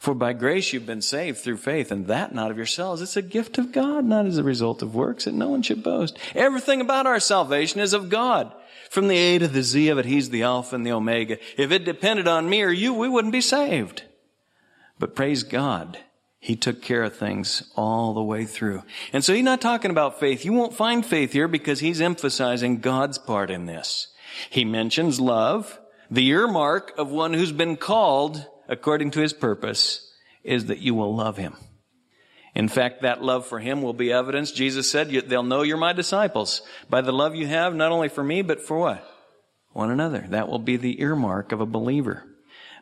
For 0.06 0.14
by 0.14 0.34
grace 0.34 0.72
you've 0.72 0.86
been 0.86 1.02
saved 1.02 1.38
through 1.38 1.56
faith, 1.56 1.90
and 1.90 2.06
that 2.06 2.32
not 2.32 2.52
of 2.52 2.56
yourselves. 2.56 3.02
It's 3.02 3.16
a 3.16 3.22
gift 3.22 3.58
of 3.58 3.72
God, 3.72 4.04
not 4.04 4.24
as 4.24 4.38
a 4.38 4.44
result 4.44 4.80
of 4.80 4.94
works, 4.94 5.24
that 5.24 5.34
no 5.34 5.48
one 5.48 5.62
should 5.62 5.82
boast. 5.82 6.16
Everything 6.32 6.80
about 6.80 7.08
our 7.08 7.18
salvation 7.18 7.80
is 7.80 7.92
of 7.92 8.08
God. 8.08 8.52
From 8.88 9.08
the 9.08 9.16
A 9.16 9.40
to 9.40 9.48
the 9.48 9.64
Z 9.64 9.88
of 9.88 9.98
it, 9.98 10.04
He's 10.04 10.30
the 10.30 10.44
Alpha 10.44 10.76
and 10.76 10.86
the 10.86 10.92
Omega. 10.92 11.38
If 11.58 11.72
it 11.72 11.84
depended 11.84 12.28
on 12.28 12.48
me 12.48 12.62
or 12.62 12.70
you, 12.70 12.94
we 12.94 13.08
wouldn't 13.08 13.32
be 13.32 13.40
saved. 13.40 14.04
But 14.96 15.16
praise 15.16 15.42
God, 15.42 15.98
He 16.38 16.54
took 16.54 16.82
care 16.82 17.02
of 17.02 17.16
things 17.16 17.68
all 17.74 18.14
the 18.14 18.22
way 18.22 18.44
through. 18.44 18.84
And 19.12 19.24
so 19.24 19.34
He's 19.34 19.42
not 19.42 19.60
talking 19.60 19.90
about 19.90 20.20
faith. 20.20 20.44
You 20.44 20.52
won't 20.52 20.72
find 20.72 21.04
faith 21.04 21.32
here 21.32 21.48
because 21.48 21.80
He's 21.80 22.00
emphasizing 22.00 22.78
God's 22.78 23.18
part 23.18 23.50
in 23.50 23.66
this. 23.66 24.14
He 24.50 24.64
mentions 24.64 25.18
love, 25.18 25.80
the 26.08 26.28
earmark 26.28 26.96
of 26.96 27.10
one 27.10 27.34
who's 27.34 27.50
been 27.50 27.76
called 27.76 28.46
according 28.68 29.12
to 29.12 29.20
his 29.20 29.32
purpose 29.32 30.12
is 30.42 30.66
that 30.66 30.78
you 30.78 30.94
will 30.94 31.14
love 31.14 31.36
him. 31.36 31.56
In 32.54 32.68
fact, 32.68 33.02
that 33.02 33.22
love 33.22 33.46
for 33.46 33.58
him 33.58 33.82
will 33.82 33.92
be 33.92 34.12
evidence. 34.12 34.50
Jesus 34.50 34.90
said, 34.90 35.10
they'll 35.10 35.42
know 35.42 35.62
you're 35.62 35.76
my 35.76 35.92
disciples 35.92 36.62
by 36.88 37.02
the 37.02 37.12
love 37.12 37.34
you 37.34 37.46
have, 37.46 37.74
not 37.74 37.92
only 37.92 38.08
for 38.08 38.24
me, 38.24 38.40
but 38.40 38.62
for 38.62 38.78
what? 38.78 39.06
One 39.72 39.90
another. 39.90 40.24
That 40.30 40.48
will 40.48 40.58
be 40.58 40.78
the 40.78 41.00
earmark 41.02 41.52
of 41.52 41.60
a 41.60 41.66
believer. 41.66 42.24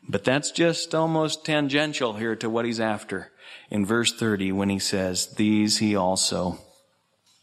But 0.09 0.23
that's 0.23 0.53
just 0.53 0.95
almost 0.95 1.45
tangential 1.45 2.13
here 2.13 2.37
to 2.37 2.49
what 2.49 2.67
he's 2.67 2.79
after 2.79 3.33
in 3.71 3.85
verse 3.85 4.13
30 4.13 4.53
when 4.53 4.69
he 4.69 4.79
says, 4.79 5.27
these 5.35 5.79
he 5.79 5.97
also 5.97 6.59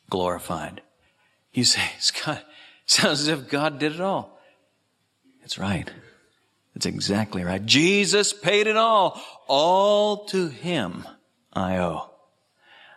glorified. 0.09 0.81
You 1.51 1.63
say, 1.63 1.91
Scott, 1.99 2.45
sounds 2.85 3.21
as 3.21 3.27
if 3.27 3.49
God 3.49 3.79
did 3.79 3.93
it 3.93 4.01
all. 4.01 4.39
It's 5.43 5.57
right. 5.57 5.91
That's 6.81 6.95
exactly 6.95 7.43
right. 7.43 7.63
Jesus 7.63 8.33
paid 8.33 8.65
it 8.65 8.75
all. 8.75 9.21
All 9.47 10.25
to 10.25 10.47
Him 10.47 11.07
I 11.53 11.77
owe. 11.77 12.09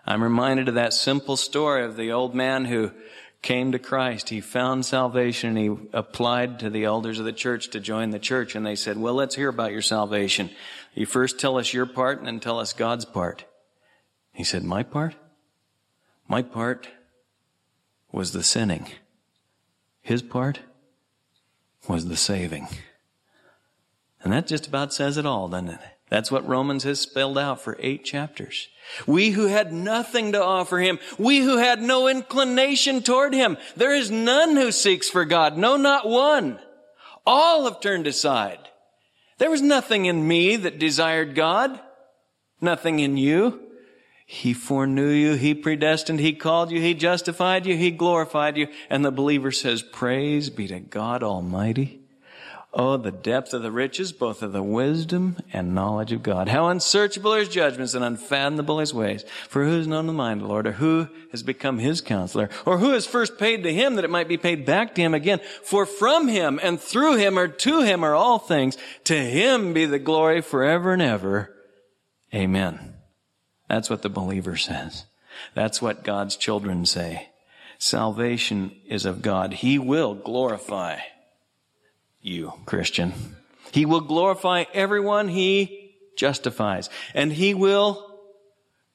I'm 0.06 0.22
reminded 0.22 0.68
of 0.68 0.76
that 0.76 0.94
simple 0.94 1.36
story 1.36 1.84
of 1.84 1.94
the 1.94 2.12
old 2.12 2.34
man 2.34 2.64
who 2.64 2.92
came 3.42 3.72
to 3.72 3.78
Christ. 3.78 4.30
He 4.30 4.40
found 4.40 4.86
salvation 4.86 5.50
and 5.50 5.58
he 5.58 5.88
applied 5.92 6.60
to 6.60 6.70
the 6.70 6.84
elders 6.84 7.18
of 7.18 7.26
the 7.26 7.32
church 7.34 7.68
to 7.70 7.80
join 7.80 8.08
the 8.08 8.18
church. 8.18 8.54
And 8.54 8.64
they 8.64 8.74
said, 8.74 8.96
well, 8.96 9.12
let's 9.12 9.34
hear 9.34 9.50
about 9.50 9.72
your 9.72 9.82
salvation. 9.82 10.48
You 10.94 11.04
first 11.04 11.38
tell 11.38 11.58
us 11.58 11.74
your 11.74 11.84
part 11.84 12.16
and 12.16 12.26
then 12.26 12.40
tell 12.40 12.60
us 12.60 12.72
God's 12.72 13.04
part. 13.04 13.44
He 14.32 14.44
said, 14.44 14.64
my 14.64 14.82
part? 14.82 15.14
My 16.26 16.40
part 16.40 16.88
was 18.10 18.32
the 18.32 18.42
sinning. 18.42 18.86
His 20.00 20.22
part 20.22 20.60
was 21.86 22.08
the 22.08 22.16
saving. 22.16 22.66
And 24.24 24.32
that 24.32 24.46
just 24.46 24.66
about 24.66 24.92
says 24.92 25.18
it 25.18 25.26
all, 25.26 25.48
doesn't 25.48 25.68
it? 25.68 25.80
That's 26.08 26.30
what 26.30 26.46
Romans 26.46 26.84
has 26.84 27.00
spelled 27.00 27.38
out 27.38 27.60
for 27.60 27.76
eight 27.78 28.04
chapters. 28.04 28.68
We 29.06 29.30
who 29.30 29.46
had 29.46 29.72
nothing 29.72 30.32
to 30.32 30.42
offer 30.42 30.78
him, 30.78 30.98
we 31.18 31.40
who 31.40 31.56
had 31.56 31.80
no 31.80 32.08
inclination 32.08 33.02
toward 33.02 33.34
him, 33.34 33.56
there 33.76 33.94
is 33.94 34.10
none 34.10 34.56
who 34.56 34.72
seeks 34.72 35.08
for 35.08 35.24
God, 35.24 35.56
no, 35.56 35.76
not 35.76 36.08
one. 36.08 36.58
All 37.26 37.64
have 37.64 37.80
turned 37.80 38.06
aside. 38.06 38.58
There 39.38 39.50
was 39.50 39.62
nothing 39.62 40.04
in 40.04 40.28
me 40.28 40.56
that 40.56 40.78
desired 40.78 41.34
God, 41.34 41.80
nothing 42.60 43.00
in 43.00 43.16
you. 43.16 43.60
He 44.26 44.54
foreknew 44.54 45.10
you, 45.10 45.34
He 45.34 45.54
predestined, 45.54 46.20
He 46.20 46.34
called 46.34 46.70
you, 46.70 46.80
He 46.80 46.94
justified 46.94 47.66
you, 47.66 47.76
He 47.76 47.90
glorified 47.90 48.56
you. 48.56 48.68
And 48.88 49.04
the 49.04 49.10
believer 49.10 49.50
says, 49.50 49.82
praise 49.82 50.48
be 50.48 50.68
to 50.68 50.80
God 50.80 51.22
Almighty. 51.22 52.03
Oh, 52.76 52.96
the 52.96 53.12
depth 53.12 53.54
of 53.54 53.62
the 53.62 53.70
riches, 53.70 54.10
both 54.10 54.42
of 54.42 54.52
the 54.52 54.62
wisdom 54.62 55.36
and 55.52 55.76
knowledge 55.76 56.10
of 56.10 56.24
God. 56.24 56.48
How 56.48 56.66
unsearchable 56.66 57.32
are 57.32 57.38
his 57.38 57.48
judgments 57.48 57.94
and 57.94 58.04
unfathomable 58.04 58.80
his 58.80 58.92
ways. 58.92 59.24
For 59.48 59.64
who 59.64 59.76
has 59.76 59.86
known 59.86 60.08
the 60.08 60.12
mind 60.12 60.40
of 60.40 60.48
the 60.48 60.52
Lord, 60.52 60.66
or 60.66 60.72
who 60.72 61.08
has 61.30 61.44
become 61.44 61.78
his 61.78 62.00
counselor, 62.00 62.50
or 62.66 62.78
who 62.78 62.90
has 62.90 63.06
first 63.06 63.38
paid 63.38 63.62
to 63.62 63.72
him 63.72 63.94
that 63.94 64.04
it 64.04 64.10
might 64.10 64.26
be 64.26 64.36
paid 64.36 64.66
back 64.66 64.96
to 64.96 65.02
him 65.02 65.14
again? 65.14 65.38
For 65.62 65.86
from 65.86 66.26
him 66.26 66.58
and 66.60 66.80
through 66.80 67.16
him 67.16 67.38
or 67.38 67.46
to 67.46 67.82
him 67.82 68.02
are 68.02 68.14
all 68.14 68.40
things. 68.40 68.76
To 69.04 69.16
him 69.16 69.72
be 69.72 69.86
the 69.86 70.00
glory 70.00 70.40
forever 70.40 70.92
and 70.92 71.02
ever. 71.02 71.54
Amen. 72.34 72.94
That's 73.68 73.88
what 73.88 74.02
the 74.02 74.08
believer 74.08 74.56
says. 74.56 75.04
That's 75.54 75.80
what 75.80 76.02
God's 76.02 76.34
children 76.34 76.86
say. 76.86 77.28
Salvation 77.78 78.72
is 78.88 79.06
of 79.06 79.22
God. 79.22 79.52
He 79.52 79.78
will 79.78 80.16
glorify 80.16 80.98
you, 82.24 82.52
Christian. 82.66 83.12
He 83.70 83.86
will 83.86 84.00
glorify 84.00 84.64
everyone 84.72 85.28
he 85.28 85.94
justifies. 86.16 86.88
And 87.14 87.32
he 87.32 87.54
will 87.54 88.10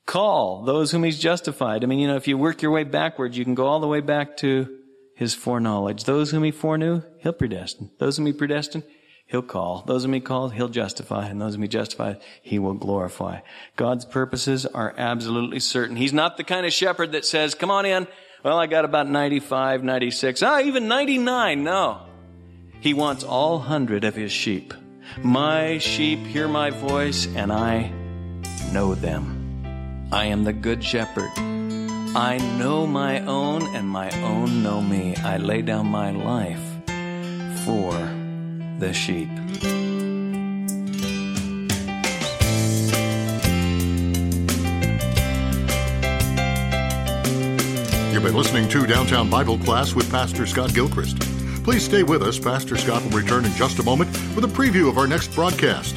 call 0.06 0.64
those 0.64 0.92
whom 0.92 1.04
he's 1.04 1.20
justified. 1.20 1.84
I 1.84 1.88
mean, 1.88 2.00
you 2.00 2.08
know, 2.08 2.16
if 2.16 2.28
you 2.28 2.38
work 2.38 2.62
your 2.62 2.72
way 2.72 2.84
backwards, 2.84 3.38
you 3.38 3.46
can 3.46 3.56
go 3.56 3.68
all 3.68 3.80
the 3.80 3.88
way 3.88 4.02
back 4.02 4.38
to 4.38 4.68
his 5.16 5.36
foreknowledge. 5.36 6.06
Those 6.06 6.32
whom 6.32 6.44
he 6.44 6.52
foreknew, 6.52 7.04
he'll 7.20 7.34
predestine. 7.34 7.92
Those 8.00 8.18
whom 8.18 8.26
he 8.26 8.34
predestined, 8.34 8.86
he'll 9.28 9.44
call. 9.44 9.84
Those 9.86 10.04
whom 10.04 10.14
he 10.14 10.22
called, 10.22 10.54
he'll 10.54 10.70
justify. 10.70 11.28
And 11.28 11.40
those 11.40 11.54
whom 11.54 11.62
he 11.62 11.68
justifies, 11.68 12.16
he 12.42 12.58
will 12.58 12.74
glorify. 12.74 13.42
God's 13.76 14.06
purposes 14.06 14.66
are 14.66 14.96
absolutely 14.98 15.60
certain. 15.60 15.98
He's 15.98 16.14
not 16.14 16.38
the 16.38 16.44
kind 16.44 16.66
of 16.66 16.74
shepherd 16.74 17.12
that 17.12 17.26
says, 17.26 17.54
come 17.54 17.70
on 17.70 17.86
in. 17.86 18.08
Well, 18.44 18.58
I 18.58 18.68
got 18.68 18.86
about 18.86 19.10
95, 19.10 19.84
96, 19.84 20.42
ah, 20.42 20.62
even 20.62 20.88
99. 20.88 21.64
No. 21.64 22.09
He 22.82 22.94
wants 22.94 23.26
all 23.26 23.60
hundred 23.60 24.06
of 24.06 24.16
his 24.16 24.32
sheep. 24.32 24.74
My 25.22 25.80
sheep 25.80 26.20
hear 26.20 26.48
my 26.48 26.70
voice, 26.70 27.28
and 27.36 27.52
I 27.52 27.92
know 28.72 28.96
them. 28.96 30.08
I 30.14 30.26
am 30.26 30.46
the 30.46 30.54
good 30.54 30.82
shepherd. 30.84 31.30
I 32.16 32.38
know 32.58 32.88
my 32.88 33.20
own, 33.20 33.64
and 33.76 33.88
my 33.88 34.10
own 34.22 34.64
know 34.64 34.82
me. 34.82 35.16
I 35.18 35.38
lay 35.38 35.62
down 35.62 35.88
my 35.88 36.12
life 36.12 36.64
for 37.66 37.92
the 38.80 38.94
sheep. 38.94 39.30
You've 48.14 48.24
been 48.24 48.36
listening 48.36 48.70
to 48.70 48.88
Downtown 48.88 49.30
Bible 49.30 49.58
Class 49.60 49.94
with 49.94 50.10
Pastor 50.10 50.46
Scott 50.46 50.74
Gilchrist. 50.74 51.39
Please 51.64 51.84
stay 51.84 52.04
with 52.04 52.24
us. 52.24 52.40
Pastor 52.40 52.78
Scott 52.78 53.04
will 53.04 53.18
return 53.20 53.46
in 53.46 53.54
just 53.54 53.80
a 53.80 53.84
moment 53.84 54.10
with 54.36 54.44
a 54.44 54.48
preview 54.48 54.90
of 54.90 54.98
our 54.98 55.08
next 55.08 55.34
broadcast. 55.36 55.96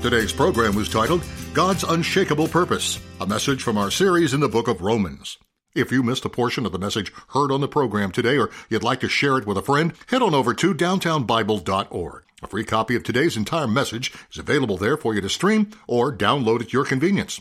Today's 0.00 0.32
program 0.32 0.74
was 0.74 0.88
titled 0.88 1.22
God's 1.52 1.82
Unshakable 1.82 2.48
Purpose, 2.48 3.00
a 3.20 3.26
message 3.26 3.62
from 3.62 3.76
our 3.76 3.90
series 3.90 4.32
in 4.32 4.40
the 4.40 4.48
book 4.48 4.68
of 4.68 4.80
Romans. 4.80 5.38
If 5.74 5.92
you 5.92 6.02
missed 6.02 6.24
a 6.24 6.28
portion 6.28 6.64
of 6.64 6.72
the 6.72 6.78
message 6.78 7.12
heard 7.30 7.50
on 7.50 7.60
the 7.60 7.68
program 7.68 8.10
today 8.10 8.38
or 8.38 8.50
you'd 8.70 8.82
like 8.82 9.00
to 9.00 9.08
share 9.08 9.38
it 9.38 9.46
with 9.46 9.58
a 9.58 9.62
friend, 9.62 9.92
head 10.06 10.22
on 10.22 10.34
over 10.34 10.54
to 10.54 10.74
downtownbible.org. 10.74 12.24
A 12.40 12.46
free 12.46 12.64
copy 12.64 12.94
of 12.94 13.02
today's 13.02 13.36
entire 13.36 13.66
message 13.66 14.12
is 14.30 14.38
available 14.38 14.76
there 14.76 14.96
for 14.96 15.14
you 15.14 15.20
to 15.20 15.28
stream 15.28 15.70
or 15.88 16.16
download 16.16 16.60
at 16.60 16.72
your 16.72 16.84
convenience. 16.84 17.40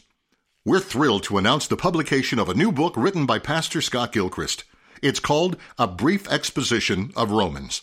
We're 0.66 0.80
thrilled 0.80 1.24
to 1.24 1.38
announce 1.38 1.68
the 1.68 1.78
publication 1.78 2.40
of 2.40 2.50
a 2.50 2.56
new 2.56 2.72
book 2.72 2.98
written 2.98 3.26
by 3.26 3.40
Pastor 3.40 3.82
Scott 3.82 4.12
Gilchrist. 4.12 4.64
It's 5.02 5.20
called 5.20 5.58
A 5.78 5.88
Brief 5.88 6.30
Exposition 6.30 7.12
of 7.16 7.32
Romans. 7.32 7.82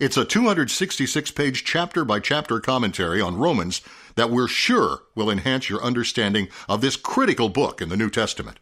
It's 0.00 0.16
a 0.16 0.24
266 0.24 1.30
page 1.30 1.64
chapter 1.64 2.04
by 2.04 2.18
chapter 2.20 2.58
commentary 2.58 3.20
on 3.20 3.36
Romans 3.36 3.80
that 4.16 4.30
we're 4.30 4.48
sure 4.48 5.02
will 5.14 5.30
enhance 5.30 5.68
your 5.68 5.82
understanding 5.82 6.48
of 6.68 6.80
this 6.80 6.96
critical 6.96 7.48
book 7.48 7.80
in 7.80 7.88
the 7.90 7.96
New 7.96 8.10
Testament. 8.10 8.58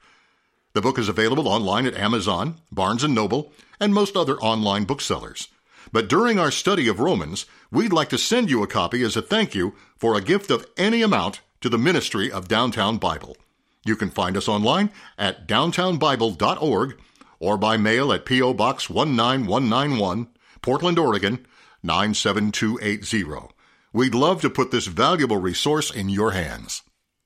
The 0.75 0.83
book 0.83 0.99
is 0.99 1.09
available 1.09 1.49
online 1.49 1.87
at 1.87 1.97
Amazon, 1.97 2.57
Barnes 2.71 3.05
& 3.05 3.09
Noble, 3.09 3.53
and 3.81 3.95
most 3.95 4.17
other 4.17 4.37
online 4.39 4.85
booksellers. 4.85 5.49
But 5.91 6.09
during 6.09 6.39
our 6.39 6.51
study 6.51 6.89
of 6.89 7.01
Romans, 7.01 7.47
we'd 7.71 7.93
like 7.93 8.09
to 8.11 8.19
send 8.19 8.51
you 8.51 8.63
a 8.63 8.69
copy 8.69 9.03
as 9.03 9.17
a 9.17 9.23
thank 9.23 9.55
you 9.55 9.75
for 9.97 10.17
a 10.17 10.23
gift 10.23 10.51
of 10.51 10.67
any 10.77 11.03
amount 11.03 11.41
to 11.61 11.69
the 11.69 11.79
ministry 11.79 12.31
of 12.31 12.49
Downtown 12.49 12.99
Bible. 12.99 13.37
You 13.85 13.97
can 13.97 14.11
find 14.11 14.37
us 14.37 14.49
online 14.49 14.91
at 15.19 15.49
downtownbible.org 15.49 16.99
or 17.43 17.59
by 17.59 17.77
mail 17.77 18.13
at 18.13 18.25
P.O. 18.25 18.55
Box 18.55 18.89
19191, 18.89 20.29
Portland, 20.63 20.97
Oregon 20.97 21.45
97280. 21.83 23.53
We'd 23.93 24.15
love 24.15 24.41
to 24.43 24.49
put 24.49 24.71
this 24.71 24.87
valuable 24.87 25.39
resource 25.39 25.91
in 25.91 26.09
your 26.09 26.31
hands. 26.31 26.83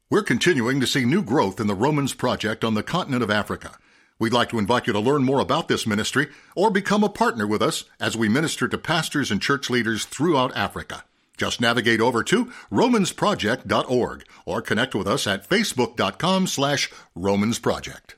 We're 0.09 0.23
continuing 0.23 0.81
to 0.81 0.87
see 0.87 1.05
new 1.05 1.23
growth 1.23 1.61
in 1.61 1.67
the 1.67 1.75
Romans 1.75 2.15
Project 2.15 2.65
on 2.65 2.73
the 2.73 2.83
continent 2.83 3.23
of 3.23 3.31
Africa. 3.31 3.77
We'd 4.19 4.33
like 4.33 4.49
to 4.49 4.59
invite 4.59 4.87
you 4.87 4.95
to 4.95 4.99
learn 5.01 5.23
more 5.23 5.41
about 5.41 5.69
this 5.69 5.87
ministry 5.87 6.29
or 6.57 6.71
become 6.71 7.05
a 7.05 7.11
partner 7.11 7.47
with 7.47 7.61
us 7.61 7.85
as 8.01 8.17
we 8.17 8.31
minister 8.31 8.67
to 8.69 8.79
pastors 8.79 9.31
and 9.31 9.43
church 9.43 9.69
leaders 9.69 10.07
throughout 10.07 10.57
Africa. 10.57 11.05
Just 11.37 11.61
navigate 11.61 12.01
over 12.01 12.25
to 12.25 12.47
romansproject.org 12.73 14.25
or 14.47 14.63
connect 14.63 14.95
with 14.95 15.07
us 15.07 15.27
at 15.27 15.47
facebook.com 15.47 16.47
slash 16.47 16.91
romansproject. 17.15 18.16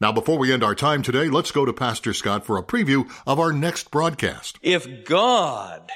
Now, 0.00 0.12
before 0.12 0.38
we 0.38 0.52
end 0.52 0.62
our 0.62 0.74
time 0.74 1.02
today, 1.02 1.28
let's 1.28 1.50
go 1.50 1.64
to 1.64 1.72
Pastor 1.72 2.14
Scott 2.14 2.44
for 2.44 2.56
a 2.56 2.62
preview 2.62 3.10
of 3.26 3.40
our 3.40 3.52
next 3.52 3.90
broadcast. 3.90 4.58
If 4.62 5.04
God 5.04 5.90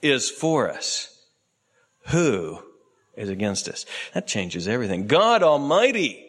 is 0.00 0.30
for 0.30 0.70
us, 0.70 1.18
who 2.08 2.62
is 3.16 3.28
against 3.28 3.68
us. 3.68 3.84
That 4.14 4.26
changes 4.26 4.68
everything. 4.68 5.06
God 5.06 5.42
Almighty, 5.42 6.24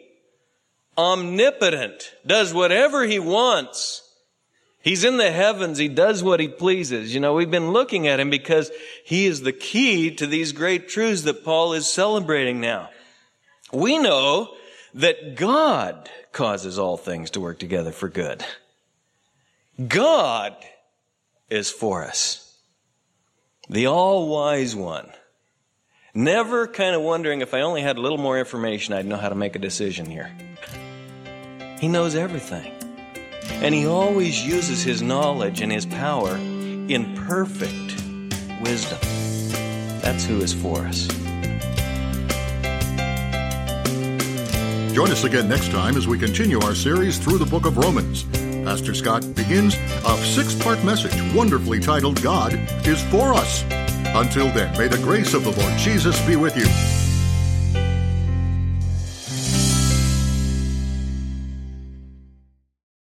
omnipotent, 0.98 2.14
does 2.26 2.54
whatever 2.54 3.06
He 3.06 3.20
wants. 3.20 4.06
He's 4.82 5.04
in 5.04 5.18
the 5.18 5.32
heavens. 5.32 5.78
He 5.78 5.88
does 5.88 6.24
what 6.24 6.40
He 6.40 6.48
pleases. 6.48 7.14
You 7.14 7.20
know, 7.20 7.34
we've 7.34 7.52
been 7.52 7.72
looking 7.72 8.08
at 8.08 8.20
Him 8.20 8.30
because 8.30 8.72
He 9.06 9.26
is 9.26 9.42
the 9.42 9.54
key 9.54 10.12
to 10.16 10.26
these 10.26 10.52
great 10.52 10.90
truths 10.90 11.24
that 11.24 11.46
Paul 11.46 11.74
is 11.74 11.92
celebrating 11.92 12.60
now. 12.60 12.90
We 13.72 14.00
know 14.00 14.56
that 14.94 15.36
God 15.36 16.10
causes 16.32 16.80
all 16.80 16.98
things 16.98 17.32
to 17.32 17.40
work 17.40 17.60
together 17.60 17.92
for 17.92 18.10
good. 18.10 18.44
God 19.88 20.56
is 21.50 21.70
for 21.72 22.04
us. 22.04 22.58
The 23.70 23.88
all 23.88 24.28
wise 24.28 24.76
one. 24.76 25.10
Never 26.14 26.68
kind 26.68 26.96
of 26.96 27.02
wondering 27.02 27.42
if 27.42 27.54
I 27.54 27.62
only 27.62 27.82
had 27.82 27.98
a 27.98 28.02
little 28.02 28.18
more 28.18 28.40
information, 28.40 28.94
I'd 28.94 29.06
know 29.06 29.18
how 29.18 29.30
to 29.30 29.36
make 29.36 29.56
a 29.56 29.60
decision 29.60 30.08
here. 30.08 30.32
He 31.80 31.88
knows 31.88 32.16
everything. 32.16 32.74
And 33.62 33.76
he 33.76 33.86
always 33.86 34.46
uses 34.46 34.84
his 34.84 35.02
knowledge 35.02 35.62
and 35.62 35.72
his 35.72 35.86
power 35.86 36.36
in 36.36 37.16
perfect 37.28 38.04
wisdom. 38.62 39.00
That's 40.02 40.26
who 40.26 40.42
is 40.42 40.54
for 40.54 40.80
us. 40.80 41.19
Join 45.00 45.12
us 45.12 45.24
again 45.24 45.48
next 45.48 45.72
time 45.72 45.96
as 45.96 46.10
we 46.10 46.20
continue 46.20 46.60
our 46.60 46.76
series 46.76 47.20
through 47.20 47.38
the 47.38 47.46
book 47.46 47.66
of 47.66 47.78
Romans. 47.78 48.24
Pastor 48.66 48.94
Scott 48.94 49.22
begins 49.34 49.74
a 50.06 50.18
six 50.26 50.54
part 50.54 50.84
message 50.84 51.16
wonderfully 51.34 51.80
titled 51.80 52.22
God 52.22 52.54
is 52.86 53.02
for 53.04 53.34
Us. 53.34 53.64
Until 54.14 54.52
then, 54.52 54.78
may 54.78 54.90
the 54.90 54.98
grace 54.98 55.34
of 55.34 55.46
the 55.46 55.52
Lord 55.52 55.78
Jesus 55.78 56.20
be 56.28 56.36
with 56.36 56.58
you. 56.58 56.99